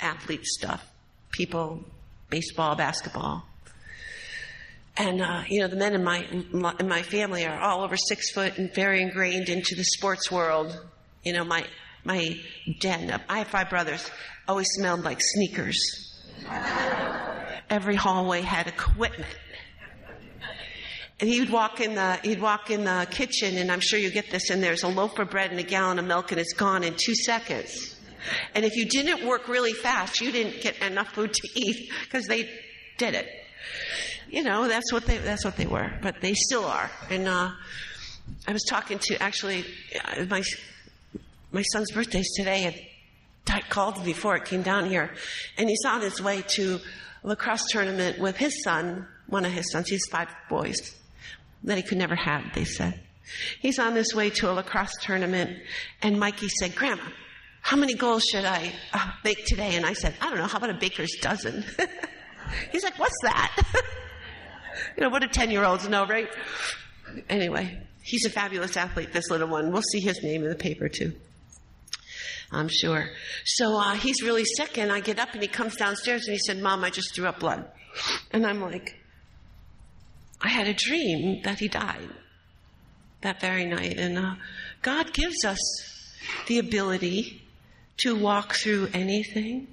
[0.00, 0.86] athlete stuff
[1.30, 1.84] people,
[2.30, 3.44] baseball, basketball.
[4.96, 6.24] And, uh, you know, the men in my,
[6.80, 10.76] in my family are all over six foot and very ingrained into the sports world.
[11.22, 11.64] You know, my,
[12.04, 12.36] my
[12.80, 14.10] dad, I have five brothers,
[14.48, 15.78] always smelled like sneakers.
[17.70, 19.28] Every hallway had equipment
[21.20, 24.30] and he'd walk in the he'd walk in the kitchen, and I'm sure you get
[24.30, 24.50] this.
[24.50, 26.94] And there's a loaf of bread and a gallon of milk, and it's gone in
[26.96, 27.96] two seconds.
[28.54, 32.26] And if you didn't work really fast, you didn't get enough food to eat because
[32.26, 32.48] they
[32.98, 33.26] did it.
[34.28, 36.90] You know, that's what they that's what they were, but they still are.
[37.10, 37.50] And uh,
[38.46, 39.64] I was talking to actually
[40.04, 40.42] uh, my
[41.50, 42.76] my son's birthday's today, and
[43.44, 45.14] Dad called before it came down here,
[45.56, 46.78] and he's on his way to
[47.24, 49.88] lacrosse tournament with his son, one of his sons.
[49.88, 50.97] He's five boys
[51.64, 53.00] that he could never have, they said.
[53.60, 55.58] He's on his way to a lacrosse tournament,
[56.02, 57.02] and Mikey said, Grandma,
[57.60, 59.74] how many goals should I uh, make today?
[59.74, 61.64] And I said, I don't know, how about a baker's dozen?
[62.72, 63.62] He's like, What's that?
[64.96, 66.28] you know, what do 10 year olds know, right?
[67.28, 69.72] Anyway, he's a fabulous athlete, this little one.
[69.72, 71.12] We'll see his name in the paper too.
[72.50, 73.10] I'm sure.
[73.44, 76.38] So uh, he's really sick, and I get up and he comes downstairs and he
[76.38, 77.66] said, Mom, I just threw up blood.
[78.30, 78.97] And I'm like,
[80.40, 82.08] I had a dream that he died
[83.22, 83.98] that very night.
[83.98, 84.34] And uh,
[84.82, 85.58] God gives us
[86.46, 87.42] the ability
[87.98, 89.66] to walk through anything.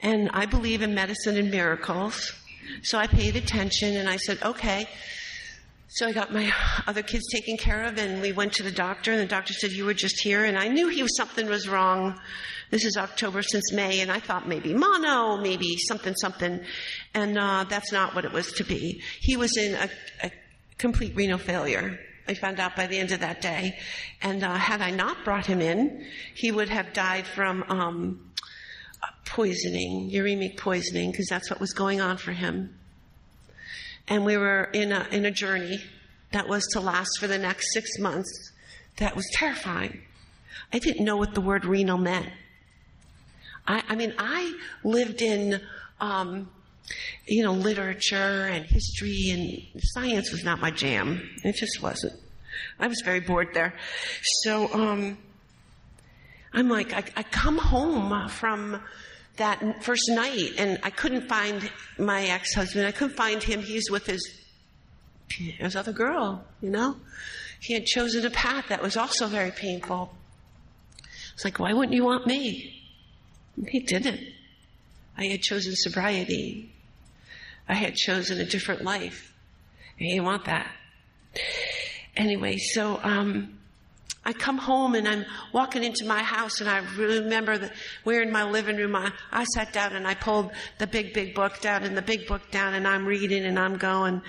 [0.00, 2.32] And I believe in medicine and miracles.
[2.82, 4.86] So I paid attention and I said, okay.
[5.94, 6.52] So I got my
[6.88, 9.70] other kids taken care of and we went to the doctor and the doctor said,
[9.70, 10.44] you were just here.
[10.44, 12.18] And I knew he was something was wrong.
[12.72, 16.60] This is October since May, and I thought maybe mono, maybe something, something,
[17.14, 19.02] and uh, that's not what it was to be.
[19.20, 19.88] He was in a,
[20.24, 20.32] a
[20.78, 22.00] complete renal failure.
[22.26, 23.78] I found out by the end of that day,
[24.20, 26.04] and uh, had I not brought him in,
[26.34, 28.32] he would have died from um,
[29.26, 32.74] poisoning, uremic poisoning, because that's what was going on for him.
[34.08, 35.78] And we were in a in a journey
[36.32, 38.52] that was to last for the next six months.
[38.98, 40.02] That was terrifying.
[40.72, 42.28] I didn't know what the word renal meant.
[43.66, 45.60] I, I mean, I lived in,
[46.00, 46.50] um,
[47.26, 51.28] you know, literature and history and science was not my jam.
[51.42, 52.14] It just wasn't.
[52.78, 53.74] I was very bored there.
[54.42, 55.18] So, um,
[56.52, 58.80] I'm like, I, I come home from
[59.36, 62.86] that first night and I couldn't find my ex-husband.
[62.86, 63.60] I couldn't find him.
[63.60, 64.40] He's with his,
[65.28, 66.96] his other girl, you know?
[67.60, 70.14] He had chosen a path that was also very painful.
[71.32, 72.82] It's like, why wouldn't you want me?
[73.68, 74.20] He didn't.
[75.16, 76.72] I had chosen sobriety.
[77.68, 79.32] I had chosen a different life.
[79.96, 80.70] He didn't want that.
[82.16, 83.58] Anyway, so um,
[84.24, 87.72] I come home and I'm walking into my house and I remember that
[88.04, 88.96] we're in my living room.
[88.96, 92.26] I, I sat down and I pulled the big, big book down and the big
[92.26, 94.22] book down and I'm reading and I'm going,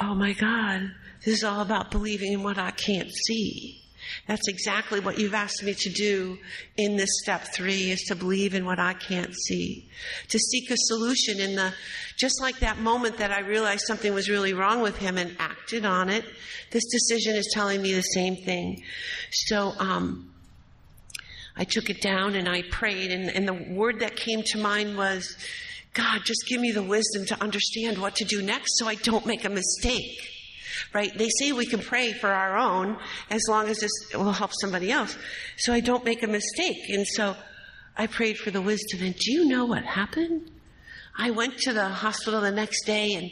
[0.00, 0.90] oh my God,
[1.24, 3.83] this is all about believing in what I can't see.
[4.26, 6.38] That's exactly what you've asked me to do
[6.76, 9.88] in this step three is to believe in what I can't see.
[10.28, 11.72] To seek a solution in the,
[12.16, 15.84] just like that moment that I realized something was really wrong with him and acted
[15.84, 16.24] on it,
[16.70, 18.82] this decision is telling me the same thing.
[19.30, 20.30] So, um,
[21.56, 24.96] I took it down and I prayed and, and the word that came to mind
[24.96, 25.36] was,
[25.92, 29.24] God, just give me the wisdom to understand what to do next so I don't
[29.24, 30.33] make a mistake
[30.92, 31.16] right?
[31.16, 32.96] They say we can pray for our own
[33.30, 35.16] as long as this will help somebody else.
[35.58, 36.88] So I don't make a mistake.
[36.88, 37.36] And so
[37.96, 39.02] I prayed for the wisdom.
[39.02, 40.50] And do you know what happened?
[41.16, 43.30] I went to the hospital the next day and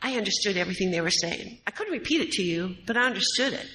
[0.00, 1.58] I understood everything they were saying.
[1.66, 3.66] I couldn't repeat it to you, but I understood it.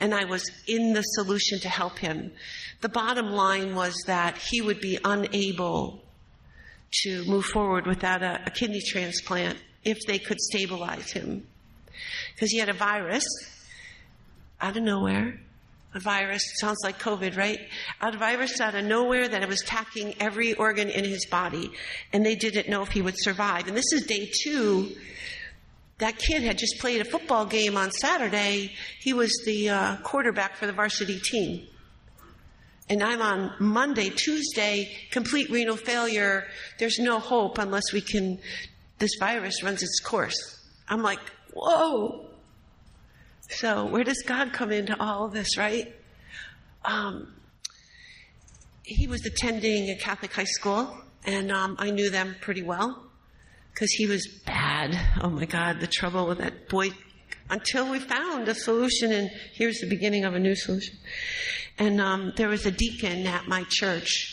[0.00, 2.32] And I was in the solution to help him.
[2.80, 6.02] The bottom line was that he would be unable
[7.04, 11.46] to move forward without a, a kidney transplant if they could stabilize him
[12.34, 13.24] because he had a virus
[14.60, 15.40] out of nowhere.
[15.94, 17.58] A virus sounds like COVID, right?
[18.00, 21.70] A virus out of nowhere that it was attacking every organ in his body,
[22.12, 23.68] and they didn't know if he would survive.
[23.68, 24.96] And this is day two.
[25.98, 28.72] That kid had just played a football game on Saturday.
[29.00, 31.66] He was the uh, quarterback for the varsity team.
[32.88, 36.46] And I'm on Monday, Tuesday, complete renal failure.
[36.78, 38.38] There's no hope unless we can,
[38.98, 40.58] this virus runs its course.
[40.88, 41.20] I'm like,
[41.52, 42.26] whoa.
[43.48, 45.94] So, where does God come into all of this, right?
[46.84, 47.34] Um,
[48.82, 53.04] he was attending a Catholic high school, and um, I knew them pretty well
[53.72, 54.98] because he was bad.
[55.22, 56.90] Oh my God, the trouble with that boy.
[57.50, 60.96] Until we found a solution, and here's the beginning of a new solution.
[61.78, 64.31] And um, there was a deacon at my church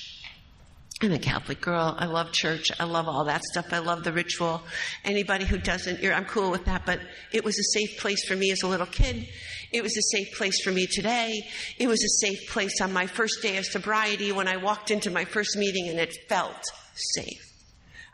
[1.01, 1.95] I'm a Catholic girl.
[1.97, 2.71] I love church.
[2.77, 3.71] I love all that stuff.
[3.71, 4.61] I love the ritual.
[5.05, 6.85] Anybody who doesn't, I'm cool with that.
[6.85, 6.99] But
[7.31, 9.25] it was a safe place for me as a little kid.
[9.71, 11.47] It was a safe place for me today.
[11.77, 15.09] It was a safe place on my first day of sobriety when I walked into
[15.09, 17.49] my first meeting and it felt safe.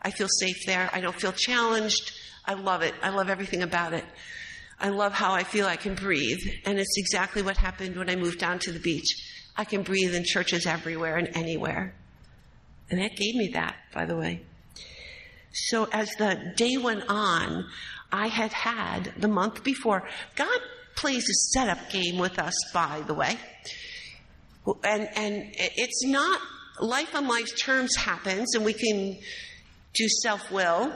[0.00, 0.88] I feel safe there.
[0.92, 2.12] I don't feel challenged.
[2.44, 2.94] I love it.
[3.02, 4.04] I love everything about it.
[4.78, 6.38] I love how I feel I can breathe.
[6.64, 9.08] And it's exactly what happened when I moved down to the beach.
[9.56, 11.96] I can breathe in churches everywhere and anywhere.
[12.90, 14.42] And that gave me that, by the way.
[15.52, 17.66] So as the day went on,
[18.12, 20.60] I had had the month before, God
[20.94, 23.36] plays a setup game with us, by the way.
[24.84, 26.40] And, and it's not
[26.80, 29.18] life on life's terms happens and we can
[29.94, 30.92] do self will,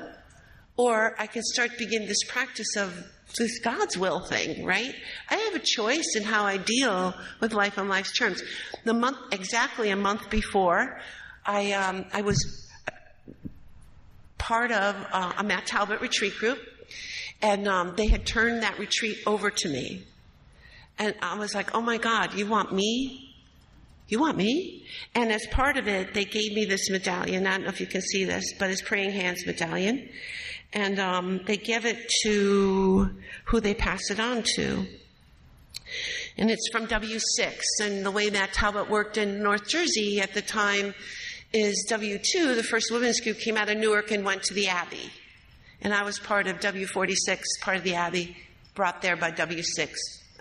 [0.77, 2.93] or I can start begin this practice of
[3.39, 4.95] this God's will thing, right?
[5.31, 8.43] I have a choice in how I deal with life on life's terms.
[8.85, 11.01] The month, exactly a month before,
[11.45, 12.69] I, um, I was
[14.39, 16.59] part of uh, a Matt Talbot retreat group,
[17.43, 20.05] and um, they had turned that retreat over to me.
[20.99, 23.35] And I was like, oh my God, you want me?
[24.09, 24.85] You want me?
[25.15, 27.47] And as part of it, they gave me this medallion.
[27.47, 30.09] I don't know if you can see this, but it's Praying Hands medallion.
[30.73, 33.11] And um, they give it to
[33.45, 34.87] who they pass it on to.
[36.37, 37.61] And it's from W6.
[37.83, 40.95] And the way Matt Talbot worked in North Jersey at the time,
[41.53, 45.11] is W2, the first women's group, came out of Newark and went to the Abbey.
[45.83, 48.37] And I was part of W46, part of the Abbey,
[48.75, 49.91] brought there by W6.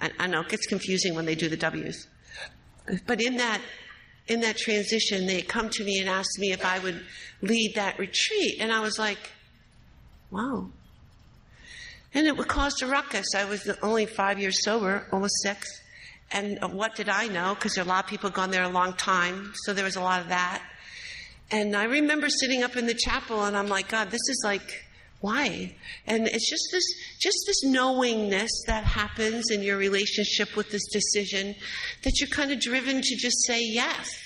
[0.02, 2.08] I, I know it gets confusing when they do the W's.
[3.08, 3.62] But in that,
[4.28, 7.04] in that transition, they come to me and asked me if I would
[7.42, 8.58] lead that retreat.
[8.60, 9.18] And I was like,
[10.32, 10.70] wow.
[12.14, 13.36] And it caused a ruckus.
[13.36, 15.82] I was only five years sober, almost six.
[16.32, 17.56] And what did I know?
[17.56, 20.22] Because a lot of people gone there a long time, so there was a lot
[20.22, 20.62] of that.
[21.52, 24.86] And I remember sitting up in the chapel and I'm like, God, this is like,
[25.22, 25.76] why?
[26.06, 26.86] And it's just this,
[27.20, 31.56] just this knowingness that happens in your relationship with this decision
[32.04, 34.18] that you're kind of driven to just say yes.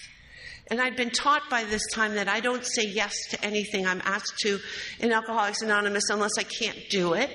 [0.67, 4.01] And I'd been taught by this time that I don't say yes to anything I'm
[4.05, 4.59] asked to
[4.99, 7.29] in Alcoholics Anonymous unless I can't do it.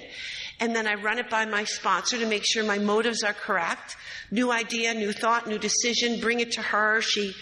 [0.61, 3.97] And then I run it by my sponsor to make sure my motives are correct.
[4.31, 7.01] New idea, new thought, new decision, bring it to her.
[7.01, 7.35] She he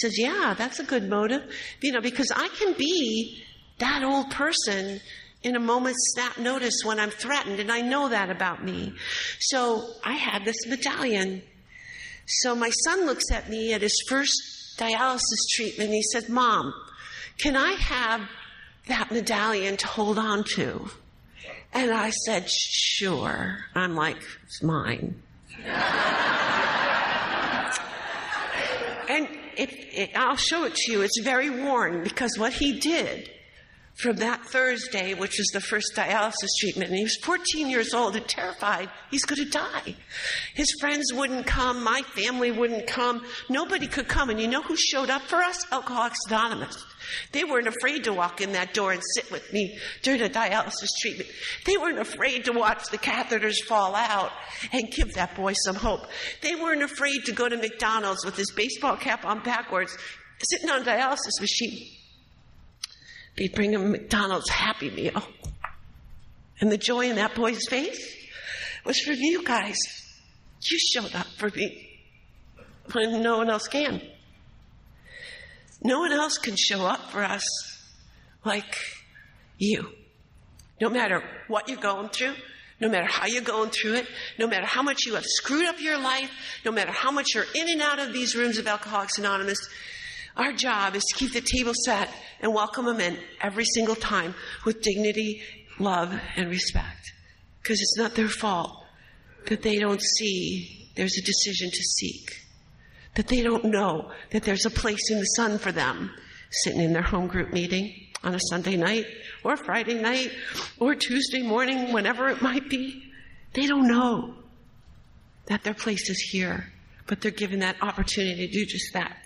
[0.00, 1.42] says, Yeah, that's a good motive.
[1.80, 3.42] You know, because I can be
[3.78, 5.00] that old person
[5.42, 8.94] in a moment's snap notice when I'm threatened, and I know that about me.
[9.38, 11.42] So I had this medallion.
[12.26, 14.34] So my son looks at me at his first
[14.78, 15.20] dialysis
[15.54, 15.88] treatment.
[15.90, 16.74] And he said, Mom,
[17.38, 18.22] can I have
[18.88, 20.88] that medallion to hold on to?
[21.72, 23.58] And I said, Sure.
[23.74, 25.22] I'm like, It's mine.
[29.08, 31.02] and it, I'll show it to you.
[31.02, 33.30] It's very worn because what he did
[33.96, 36.90] from that Thursday, which was the first dialysis treatment.
[36.90, 39.96] And he was 14 years old and terrified he's going to die.
[40.54, 41.82] His friends wouldn't come.
[41.82, 43.24] My family wouldn't come.
[43.48, 44.28] Nobody could come.
[44.28, 45.64] And you know who showed up for us?
[45.72, 46.84] Alcoholics Anonymous.
[47.32, 50.88] They weren't afraid to walk in that door and sit with me during a dialysis
[51.00, 51.30] treatment.
[51.64, 54.32] They weren't afraid to watch the catheters fall out
[54.72, 56.06] and give that boy some hope.
[56.42, 59.96] They weren't afraid to go to McDonald's with his baseball cap on backwards,
[60.42, 61.88] sitting on a dialysis machine.
[63.36, 65.22] They'd bring him McDonald's Happy Meal.
[66.60, 68.14] And the joy in that boy's face
[68.84, 69.76] was from you guys.
[70.62, 72.00] You showed up for me
[72.92, 74.00] when no one else can.
[75.86, 77.44] No one else can show up for us
[78.44, 78.76] like
[79.56, 79.88] you.
[80.80, 82.34] No matter what you're going through,
[82.80, 85.80] no matter how you're going through it, no matter how much you have screwed up
[85.80, 86.28] your life,
[86.64, 89.60] no matter how much you're in and out of these rooms of Alcoholics Anonymous,
[90.36, 92.10] our job is to keep the table set
[92.40, 94.34] and welcome them in every single time
[94.64, 95.40] with dignity,
[95.78, 97.12] love, and respect.
[97.62, 98.82] Because it's not their fault
[99.46, 102.45] that they don't see there's a decision to seek
[103.16, 106.10] that they don't know that there's a place in the sun for them
[106.50, 107.92] sitting in their home group meeting
[108.22, 109.06] on a Sunday night
[109.42, 110.30] or Friday night
[110.78, 113.02] or Tuesday morning, whenever it might be.
[113.54, 114.34] They don't know
[115.46, 116.72] that their place is here,
[117.06, 119.16] but they're given that opportunity to do just that.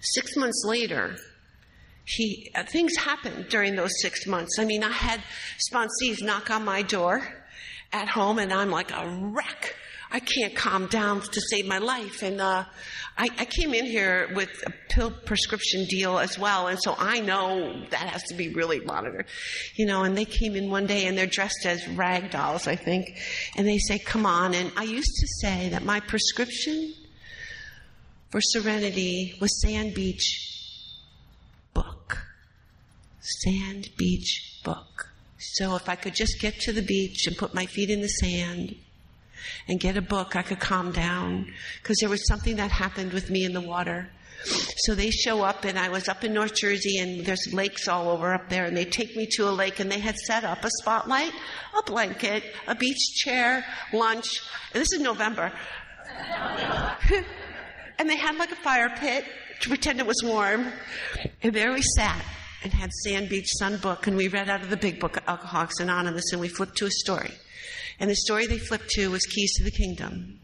[0.00, 1.16] Six months later,
[2.06, 4.58] he, uh, things happened during those six months.
[4.58, 5.20] I mean, I had
[5.70, 7.22] sponsees knock on my door
[7.92, 9.76] at home and I'm like a wreck.
[10.12, 12.22] I can't calm down to save my life.
[12.22, 12.64] And uh,
[13.16, 17.20] I, I, came in here with a pill prescription deal as well, and so I
[17.20, 19.26] know that has to be really monitored,
[19.76, 20.02] you know.
[20.02, 23.16] And they came in one day and they're dressed as rag dolls, I think,
[23.56, 26.94] and they say, "Come on." And I used to say that my prescription
[28.30, 30.48] for Serenity was Sand Beach
[31.74, 32.18] book,
[33.20, 35.10] Sand Beach book.
[35.38, 38.08] So if I could just get to the beach and put my feet in the
[38.08, 38.76] sand
[39.68, 43.30] and get a book, I could calm down because there was something that happened with
[43.30, 44.08] me in the water.
[44.44, 48.08] So they show up, and I was up in North Jersey, and there's lakes all
[48.08, 50.64] over up there, and they take me to a lake, and they had set up
[50.64, 51.32] a spotlight,
[51.78, 54.40] a blanket, a beach chair, lunch.
[54.72, 55.52] And this is November.
[57.98, 59.26] and they had like a fire pit
[59.60, 60.72] to pretend it was warm.
[61.42, 62.24] And there we sat
[62.62, 65.80] and had Sand Beach Sun book, and we read out of the big book, Alcoholics
[65.80, 67.32] Anonymous, and we flipped to a story.
[68.00, 70.40] And the story they flipped to was Keys to the Kingdom.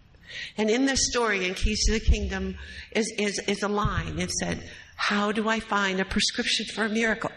[0.59, 2.57] And in this story, in Keys to the Kingdom,
[2.93, 4.19] is, is, is a line.
[4.19, 7.33] It said, How do I find a prescription for a miracle?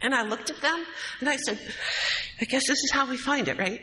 [0.00, 0.84] And I looked at them
[1.18, 1.58] and I said,
[2.40, 3.82] I guess this is how we find it, right?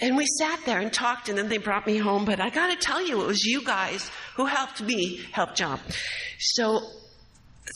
[0.00, 2.24] And we sat there and talked, and then they brought me home.
[2.24, 5.80] But I got to tell you, it was you guys who helped me help John.
[6.38, 6.80] So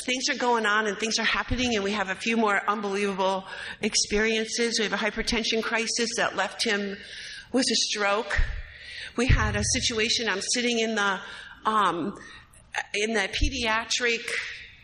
[0.05, 3.47] things are going on and things are happening, and we have a few more unbelievable
[3.81, 4.79] experiences.
[4.79, 6.97] We have a hypertension crisis that left him
[7.53, 8.41] with a stroke.
[9.17, 10.29] We had a situation.
[10.29, 11.21] I'm sitting in the
[11.65, 12.19] um,
[12.95, 14.21] in the pediatric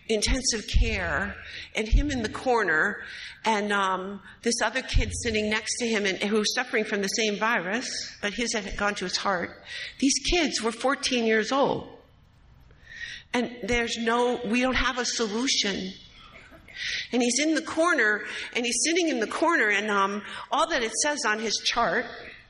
[0.08, 1.36] intensive care,
[1.74, 3.02] and him in the corner,
[3.44, 7.36] and um, this other kid sitting next to him, and who's suffering from the same
[7.36, 7.88] virus,
[8.20, 9.62] but his had gone to his heart.
[9.98, 11.99] These kids were 14 years old.
[13.32, 15.92] And there's no, we don't have a solution.
[17.12, 18.22] And he's in the corner,
[18.54, 22.06] and he's sitting in the corner, and um, all that it says on his chart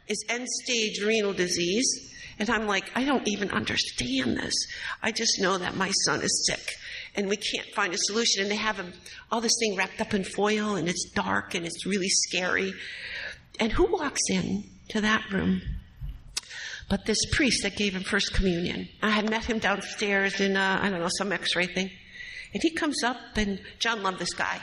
[0.09, 2.09] is end stage renal disease.
[2.39, 4.55] And I'm like, I don't even understand this.
[5.03, 6.75] I just know that my son is sick,
[7.15, 8.43] and we can't find a solution.
[8.43, 8.93] And they have him,
[9.31, 12.73] all this thing wrapped up in foil, and it's dark, and it's really scary.
[13.59, 15.61] And who walks in to that room?
[16.91, 18.89] But this priest that gave him First Communion.
[19.01, 21.89] I had met him downstairs in, uh, I don't know, some x ray thing.
[22.53, 24.61] And he comes up, and John loved this guy,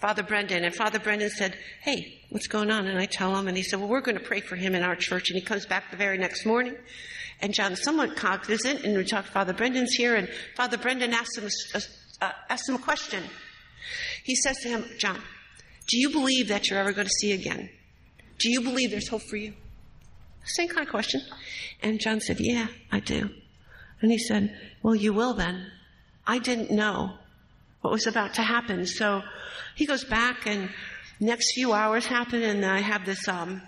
[0.00, 0.64] Father Brendan.
[0.64, 2.88] And Father Brendan said, Hey, what's going on?
[2.88, 4.82] And I tell him, and he said, Well, we're going to pray for him in
[4.82, 5.30] our church.
[5.30, 6.74] And he comes back the very next morning.
[7.40, 11.38] And John's somewhat cognizant, and we talk to Father Brendan's here, and Father Brendan asks
[11.38, 13.22] him, a, uh, asks him a question.
[14.24, 15.22] He says to him, John,
[15.86, 17.70] do you believe that you're ever going to see again?
[18.38, 19.54] Do you believe there's hope for you?
[20.44, 21.20] Same kind of question.
[21.82, 23.30] And John said, Yeah, I do.
[24.00, 25.66] And he said, Well, you will then.
[26.26, 27.14] I didn't know
[27.80, 28.86] what was about to happen.
[28.86, 29.22] So
[29.74, 30.70] he goes back, and
[31.18, 33.62] next few hours happen, and I have this um,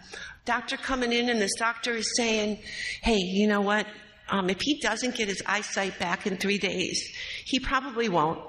[0.44, 2.58] doctor coming in, and this doctor is saying,
[3.02, 3.86] Hey, you know what?
[4.28, 7.14] Um, if he doesn't get his eyesight back in three days,
[7.44, 8.40] he probably won't.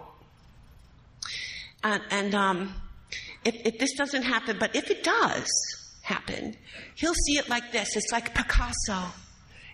[1.84, 2.74] Uh, and um,
[3.44, 5.50] if, if this doesn't happen, but if it does,
[6.04, 6.56] happen.
[6.96, 7.96] He'll see it like this.
[7.96, 9.12] It's like Picasso.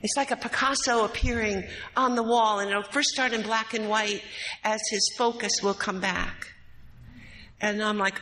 [0.02, 1.66] It's like a Picasso appearing
[1.98, 4.24] on the wall, and it'll first start in black and white
[4.64, 6.54] as his focus will come back.
[7.60, 8.22] And I'm like,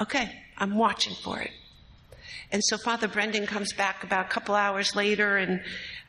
[0.00, 1.50] okay, I'm watching for it.
[2.52, 5.60] And so Father Brendan comes back about a couple hours later, and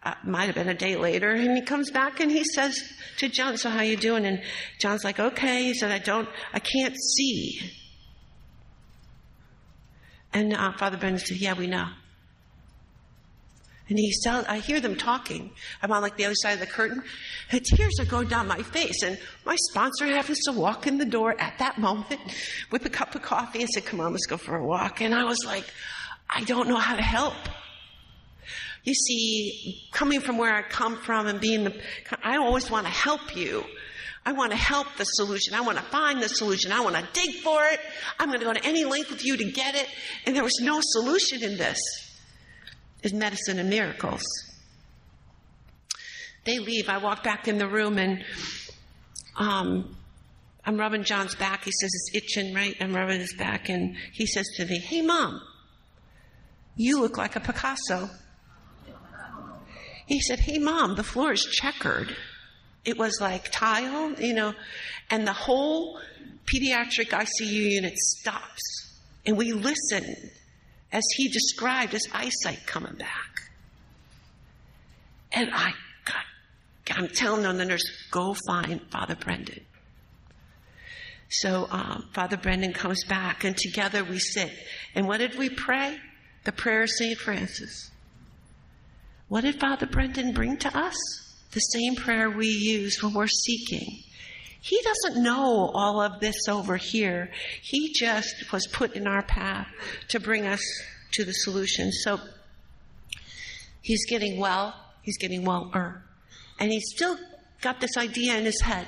[0.03, 2.81] uh, might have been a day later, and he comes back and he says
[3.17, 4.41] to John, "So how you doing?" And
[4.79, 7.59] John's like, "Okay." He said, "I don't, I can't see."
[10.33, 11.87] And uh, Father Brendan said, "Yeah, we know."
[13.89, 15.49] And he said, I hear them talking.
[15.81, 17.01] I'm on like the other side of the curtain.
[17.51, 19.01] The tears are going down my face.
[19.01, 22.21] And my sponsor happens to walk in the door at that moment
[22.71, 25.01] with a cup of coffee and said, Come on, let's go for a walk.
[25.01, 25.65] And I was like,
[26.29, 27.33] I don't know how to help.
[28.83, 31.81] You see, coming from where I come from and being the,
[32.23, 33.65] I always want to help you.
[34.29, 35.55] I want to help the solution.
[35.55, 36.71] I want to find the solution.
[36.71, 37.79] I want to dig for it.
[38.19, 39.87] I'm going to go to any length with you to get it.
[40.27, 41.79] And there was no solution in this.
[43.01, 44.21] Is medicine and miracles.
[46.45, 46.89] They leave.
[46.89, 48.23] I walk back in the room and
[49.35, 49.95] um,
[50.63, 51.63] I'm rubbing John's back.
[51.63, 52.75] He says it's itching, right?
[52.79, 55.41] I'm rubbing his back, and he says to me, "Hey, mom,
[56.75, 58.09] you look like a Picasso."
[60.05, 62.15] He said, Hey, mom, the floor is checkered.
[62.85, 64.53] It was like tile, you know,
[65.09, 65.99] and the whole
[66.45, 68.61] pediatric ICU unit stops.
[69.25, 70.05] And we listen
[70.91, 73.41] as he described his eyesight coming back.
[75.31, 75.71] And I
[76.05, 79.61] got, I'm telling the nurse, go find Father Brendan.
[81.29, 84.51] So um, Father Brendan comes back, and together we sit.
[84.95, 85.97] And what did we pray?
[86.45, 87.17] The prayer of St.
[87.19, 87.91] Francis.
[89.27, 90.95] What did Father Brendan bring to us?
[91.51, 94.03] The same prayer we use when we're seeking.
[94.61, 97.31] He doesn't know all of this over here.
[97.61, 99.67] He just was put in our path
[100.09, 100.61] to bring us
[101.13, 101.91] to the solution.
[101.91, 102.19] So
[103.81, 104.75] he's getting well.
[105.01, 106.03] He's getting well-er.
[106.59, 107.17] And he's still
[107.61, 108.85] got this idea in his head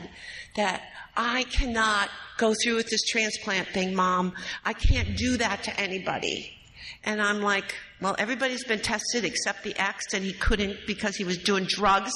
[0.55, 0.83] that
[1.15, 4.33] I cannot go through with this transplant thing, mom.
[4.65, 6.57] I can't do that to anybody.
[7.03, 11.23] And I'm like, well, everybody's been tested except the ex, and he couldn't because he
[11.23, 12.11] was doing drugs.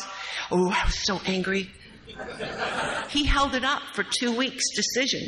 [0.52, 1.72] Oh, I was so angry.
[3.10, 5.22] he held it up for two weeks, decision.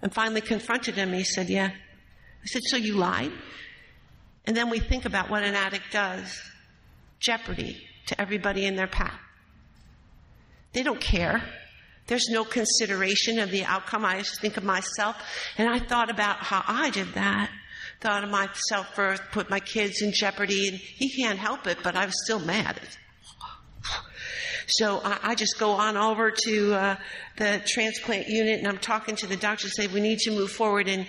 [0.00, 1.12] And finally confronted him.
[1.12, 1.70] He said, Yeah.
[1.70, 3.32] I said, So you lied?
[4.46, 6.40] And then we think about what an addict does
[7.18, 7.76] jeopardy
[8.06, 9.18] to everybody in their path.
[10.72, 11.42] They don't care.
[12.06, 14.04] There's no consideration of the outcome.
[14.04, 15.16] I just think of myself.
[15.58, 17.50] And I thought about how I did that
[18.00, 21.96] thought of myself first, put my kids in jeopardy, and he can't help it, but
[21.96, 22.80] I was still mad.
[24.68, 26.96] So I, I just go on over to uh,
[27.38, 30.50] the transplant unit, and I'm talking to the doctor and say, we need to move
[30.50, 30.88] forward.
[30.88, 31.06] And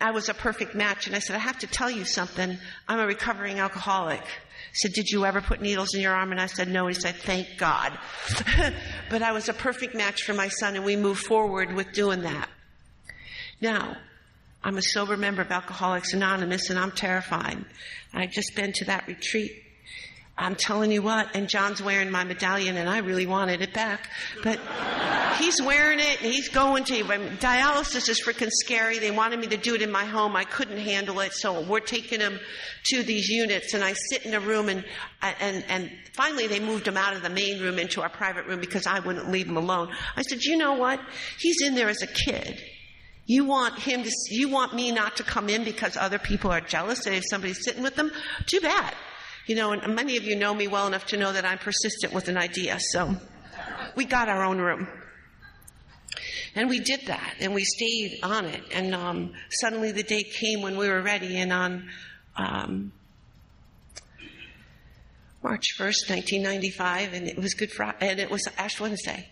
[0.00, 1.06] I was a perfect match.
[1.06, 2.56] And I said, I have to tell you something.
[2.88, 4.22] I'm a recovering alcoholic.
[4.72, 6.32] Said, Did you ever put needles in your arm?
[6.32, 6.86] And I said, No.
[6.86, 7.98] He said, Thank God.
[9.10, 12.22] but I was a perfect match for my son, and we moved forward with doing
[12.22, 12.48] that.
[13.60, 13.98] Now,
[14.64, 17.64] I'm a sober member of Alcoholics Anonymous and I'm terrified.
[18.14, 19.50] I've just been to that retreat.
[20.38, 24.08] I'm telling you what, and John's wearing my medallion and I really wanted it back,
[24.42, 24.58] but
[25.38, 28.98] he's wearing it and he's going to, dialysis is freaking scary.
[28.98, 30.34] They wanted me to do it in my home.
[30.34, 31.32] I couldn't handle it.
[31.34, 32.38] So we're taking him
[32.84, 34.84] to these units and I sit in a room and,
[35.20, 38.60] and, and finally they moved him out of the main room into our private room
[38.60, 39.90] because I wouldn't leave him alone.
[40.16, 41.00] I said, you know what?
[41.38, 42.58] He's in there as a kid.
[43.26, 46.60] You want him to, you want me not to come in because other people are
[46.60, 48.10] jealous and if somebody's sitting with them?
[48.46, 48.94] Too bad.
[49.46, 52.12] You know, and many of you know me well enough to know that I'm persistent
[52.12, 53.16] with an idea, so
[53.96, 54.86] we got our own room.
[56.54, 58.62] And we did that, and we stayed on it.
[58.72, 61.88] And um, suddenly the day came when we were ready, and on
[62.36, 62.92] um,
[65.42, 69.28] March 1st, 1995, and it was Good Friday, and it was Ash Wednesday.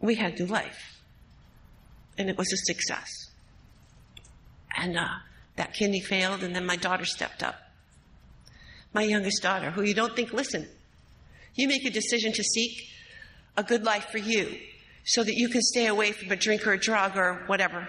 [0.00, 0.95] We had new life
[2.18, 3.10] and it was a success.
[4.76, 5.08] And uh,
[5.56, 7.56] that kidney failed, and then my daughter stepped up.
[8.92, 10.68] My youngest daughter, who you don't think, listen,
[11.54, 12.88] you make a decision to seek
[13.56, 14.58] a good life for you
[15.04, 17.88] so that you can stay away from a drink or a drug or whatever.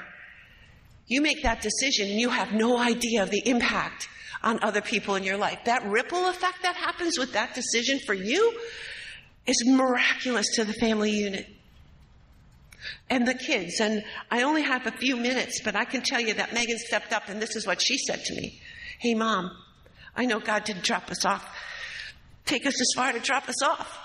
[1.08, 4.10] You make that decision and you have no idea of the impact
[4.44, 5.60] on other people in your life.
[5.66, 8.58] That ripple effect that happens with that decision for you
[9.46, 11.48] is miraculous to the family unit
[13.10, 13.80] and the kids.
[13.80, 17.14] And I only have a few minutes, but I can tell you that Megan stepped
[17.14, 18.60] up and this is what she said to me.
[19.00, 19.52] Hey, mom,
[20.16, 21.48] I know God didn't drop us off,
[22.46, 23.98] take us as far to drop us off.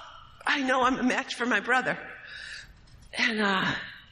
[0.46, 1.98] I know I'm a match for my brother.
[3.14, 3.64] And uh,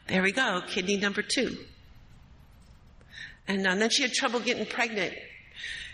[0.07, 1.57] there we go, kidney number two.
[3.49, 5.15] And, uh, then she had trouble getting pregnant.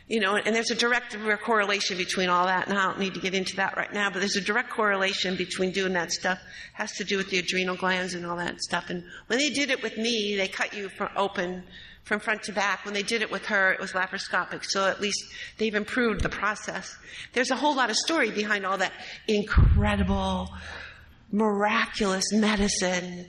[0.09, 3.21] You know, and there's a direct correlation between all that, and I don't need to
[3.21, 6.39] get into that right now, but there's a direct correlation between doing that stuff.
[6.39, 8.89] It has to do with the adrenal glands and all that stuff.
[8.89, 11.65] And when they did it with me, they cut you from open
[12.07, 12.85] from front to back.
[12.85, 15.25] When they did it with her, it was laparoscopic, so at least
[15.59, 16.97] they've improved the process.
[17.33, 18.93] There's a whole lot of story behind all that
[19.27, 20.49] incredible,
[21.33, 23.27] miraculous medicine.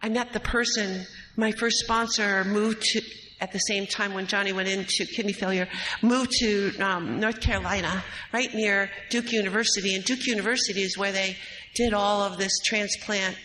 [0.00, 1.04] I met the person,
[1.36, 3.02] my first sponsor moved to,
[3.40, 5.68] at the same time when Johnny went into kidney failure,
[6.02, 9.94] moved to um, North Carolina, right near Duke University.
[9.94, 11.36] And Duke University is where they
[11.74, 13.36] did all of this transplant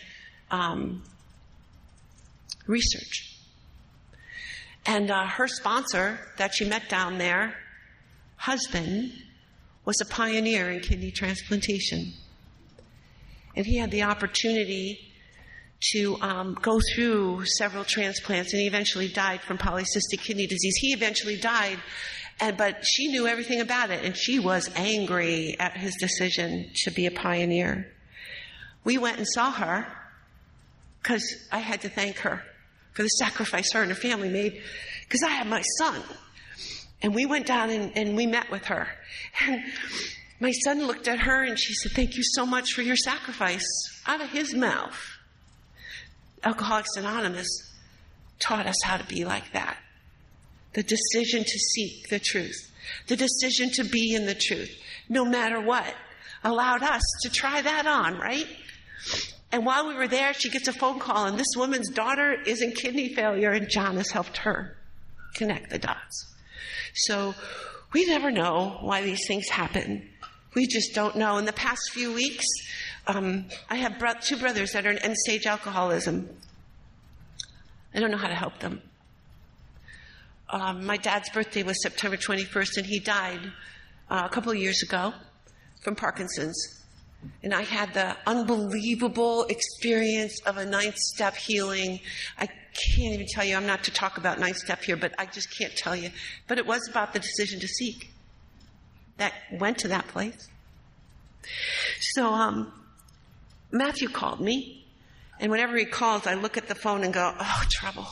[0.50, 1.02] um,
[2.66, 3.28] research.
[4.86, 7.54] And uh, her sponsor that she met down there,
[8.36, 9.12] husband,
[9.84, 12.14] was a pioneer in kidney transplantation.
[13.54, 15.11] And he had the opportunity
[15.92, 20.74] to um, go through several transplants, and he eventually died from polycystic kidney disease.
[20.80, 21.78] He eventually died,
[22.40, 26.90] and but she knew everything about it, and she was angry at his decision to
[26.90, 27.92] be a pioneer.
[28.84, 29.86] We went and saw her
[31.02, 32.42] because I had to thank her
[32.92, 34.60] for the sacrifice her and her family made
[35.02, 36.02] because I had my son.
[37.02, 38.86] And we went down and, and we met with her.
[39.46, 39.62] And
[40.40, 43.64] my son looked at her and she said, Thank you so much for your sacrifice
[44.06, 45.11] out of his mouth.
[46.44, 47.48] Alcoholics Anonymous
[48.38, 49.76] taught us how to be like that.
[50.74, 52.70] The decision to seek the truth,
[53.06, 54.70] the decision to be in the truth,
[55.08, 55.94] no matter what,
[56.42, 58.46] allowed us to try that on, right?
[59.52, 62.62] And while we were there, she gets a phone call, and this woman's daughter is
[62.62, 64.76] in kidney failure, and John has helped her
[65.34, 66.34] connect the dots.
[66.94, 67.34] So
[67.92, 70.08] we never know why these things happen.
[70.54, 71.36] We just don't know.
[71.36, 72.46] In the past few weeks,
[73.06, 76.28] um, I have two brothers that are in end stage alcoholism.
[77.94, 78.80] I don't know how to help them.
[80.50, 83.40] Um, my dad's birthday was September 21st, and he died
[84.10, 85.14] uh, a couple of years ago
[85.82, 86.82] from Parkinson's.
[87.42, 92.00] And I had the unbelievable experience of a ninth step healing.
[92.38, 95.26] I can't even tell you, I'm not to talk about ninth step here, but I
[95.26, 96.10] just can't tell you.
[96.48, 98.10] But it was about the decision to seek
[99.18, 100.48] that went to that place.
[102.00, 102.72] So, um,
[103.72, 104.84] Matthew called me,
[105.40, 108.06] and whenever he calls, I look at the phone and go, oh, trouble.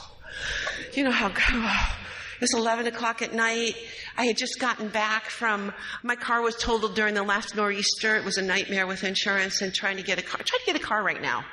[0.94, 1.96] You know how, oh,
[2.40, 3.76] it's 11 o'clock at night.
[4.16, 8.16] I had just gotten back from, my car was totaled during the last nor'easter.
[8.16, 10.40] It was a nightmare with insurance and trying to get a car.
[10.42, 11.44] Try to get a car right now.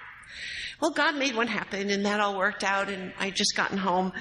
[0.80, 4.14] Well, God made one happen, and that all worked out, and I just gotten home,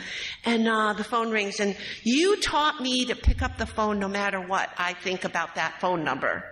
[0.45, 4.09] and uh, the phone rings, and you taught me to pick up the phone no
[4.09, 6.45] matter what I think about that phone number.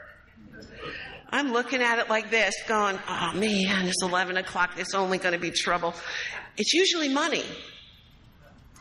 [1.34, 5.32] I'm looking at it like this, going, oh man, it's 11 o'clock, it's only going
[5.32, 5.92] to be trouble.
[6.56, 7.42] It's usually money.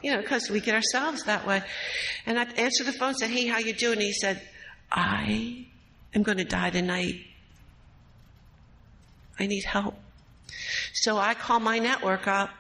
[0.04, 1.64] You know, because we get ourselves that way.
[2.28, 3.94] And I answered the phone said, hey, how you doing?
[3.94, 4.40] And he said,
[4.92, 5.66] I
[6.14, 7.22] am going to die tonight.
[9.40, 9.96] I need help.
[10.94, 12.52] So I called my network up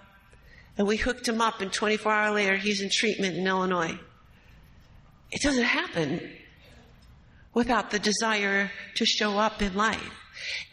[0.75, 3.99] and we hooked him up and 24 hours later he's in treatment in Illinois.
[5.31, 6.31] It doesn't happen
[7.54, 10.14] without the desire to show up in life.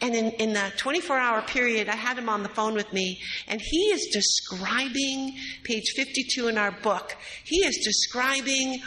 [0.01, 3.19] And in, in the 24 hour period, I had him on the phone with me,
[3.47, 8.81] and he is describing, page 52 in our book, he is describing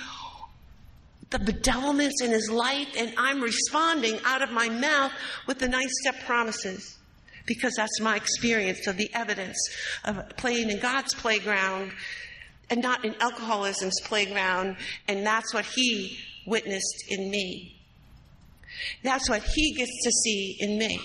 [1.31, 5.13] the bedevilments in his life, and I'm responding out of my mouth
[5.47, 6.99] with the nine step promises.
[7.47, 9.59] Because that's my experience of the evidence
[10.05, 11.93] of playing in God's playground
[12.71, 14.77] and not in alcoholism's playground,
[15.09, 17.74] and that's what he witnessed in me.
[19.03, 21.01] That's what he gets to see in me.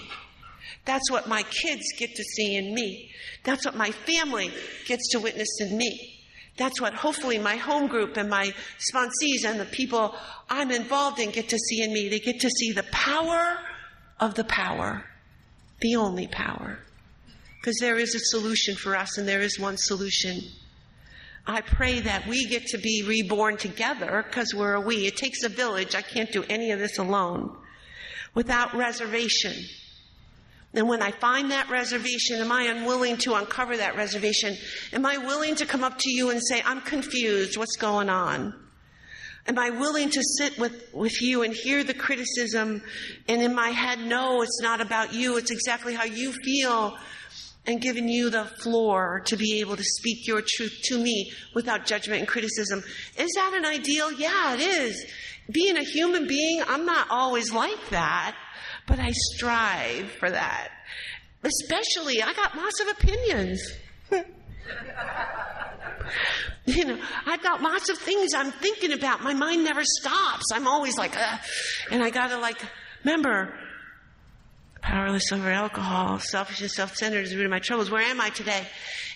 [0.85, 3.11] That's what my kids get to see in me.
[3.43, 4.51] That's what my family
[4.87, 6.19] gets to witness in me.
[6.57, 10.15] That's what hopefully my home group and my sponsees and the people
[10.49, 12.09] I'm involved in get to see in me.
[12.09, 13.57] They get to see the power
[14.19, 15.05] of the power,
[15.79, 16.79] the only power.
[17.61, 20.41] Because there is a solution for us and there is one solution.
[21.49, 25.07] I pray that we get to be reborn together because we're a we.
[25.07, 25.95] It takes a village.
[25.95, 27.57] I can't do any of this alone
[28.35, 29.53] without reservation.
[30.73, 34.55] And when I find that reservation, am I unwilling to uncover that reservation?
[34.93, 38.53] Am I willing to come up to you and say, I'm confused, what's going on?
[39.47, 42.83] Am I willing to sit with, with you and hear the criticism
[43.27, 46.95] and in my head, no, it's not about you, it's exactly how you feel,
[47.69, 51.85] and giving you the floor to be able to speak your truth to me without
[51.85, 52.83] judgment and criticism?
[53.15, 54.11] Is that an ideal?
[54.11, 55.05] Yeah, it is
[55.51, 58.35] being a human being, I'm not always like that,
[58.87, 60.69] but I strive for that.
[61.43, 63.61] Especially, I got lots of opinions.
[66.65, 69.23] You know, I've got lots of things I'm thinking about.
[69.23, 70.45] My mind never stops.
[70.53, 71.39] I'm always like, Ugh.
[71.91, 72.59] and I gotta like,
[73.03, 73.53] remember,
[74.81, 77.89] powerless over alcohol, selfish and self-centered is the root of my troubles.
[77.89, 78.65] Where am I today?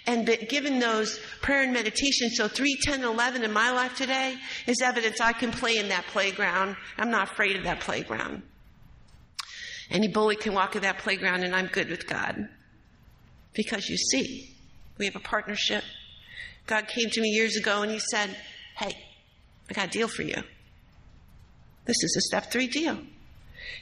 [0.05, 4.35] And given those prayer and meditation, so 3, 10, 11 in my life today
[4.67, 6.75] is evidence I can play in that playground.
[6.97, 8.43] I'm not afraid of that playground.
[9.89, 12.49] Any bully can walk in that playground and I'm good with God.
[13.53, 14.55] Because you see,
[14.97, 15.83] we have a partnership.
[16.65, 18.35] God came to me years ago and he said,
[18.77, 18.93] Hey,
[19.69, 20.41] I got a deal for you.
[21.85, 22.97] This is a step three deal.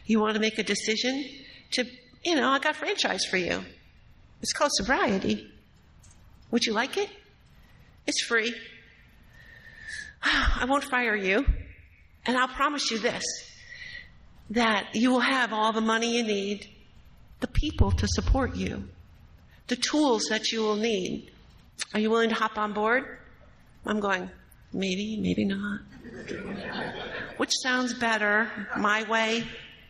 [0.05, 1.23] You want to make a decision
[1.71, 1.85] to,
[2.23, 3.63] you know, I got franchise for you.
[4.41, 5.47] It's called sobriety.
[6.51, 7.09] Would you like it?
[8.07, 8.53] It's free.
[10.23, 11.45] I won't fire you.
[12.25, 13.23] And I'll promise you this
[14.51, 16.67] that you will have all the money you need,
[17.39, 18.83] the people to support you,
[19.67, 21.31] the tools that you will need.
[21.93, 23.17] Are you willing to hop on board?
[23.85, 24.29] I'm going,
[24.73, 25.79] maybe, maybe not.
[27.37, 28.51] Which sounds better?
[28.77, 29.45] My way?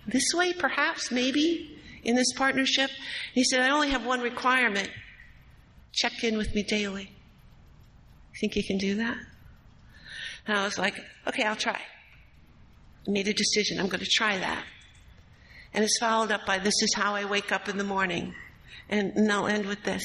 [0.07, 2.89] This way, perhaps, maybe, in this partnership?
[3.33, 4.89] He said, I only have one requirement
[5.93, 7.11] check in with me daily.
[8.39, 9.17] Think you can do that?
[10.47, 10.95] And I was like,
[11.27, 11.79] okay, I'll try.
[13.07, 13.79] I made a decision.
[13.79, 14.63] I'm going to try that.
[15.73, 18.33] And it's followed up by this is how I wake up in the morning.
[18.89, 20.03] And, and I'll end with this.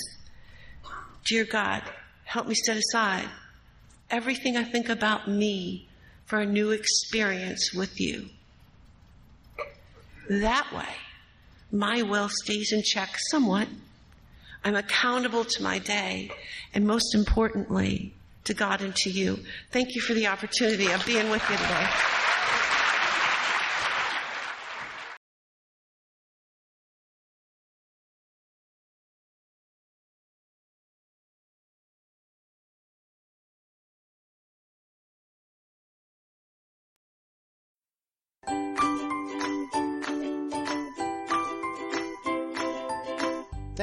[1.25, 1.83] Dear God,
[2.25, 3.29] help me set aside
[4.11, 5.89] everything I think about me
[6.27, 8.29] for a new experience with you.
[10.29, 10.95] That way,
[11.70, 13.68] my will stays in check somewhat
[14.66, 16.29] I'm accountable to my day,
[16.74, 18.12] and most importantly,
[18.43, 19.39] to God and to you.
[19.70, 21.87] Thank you for the opportunity of being with you today.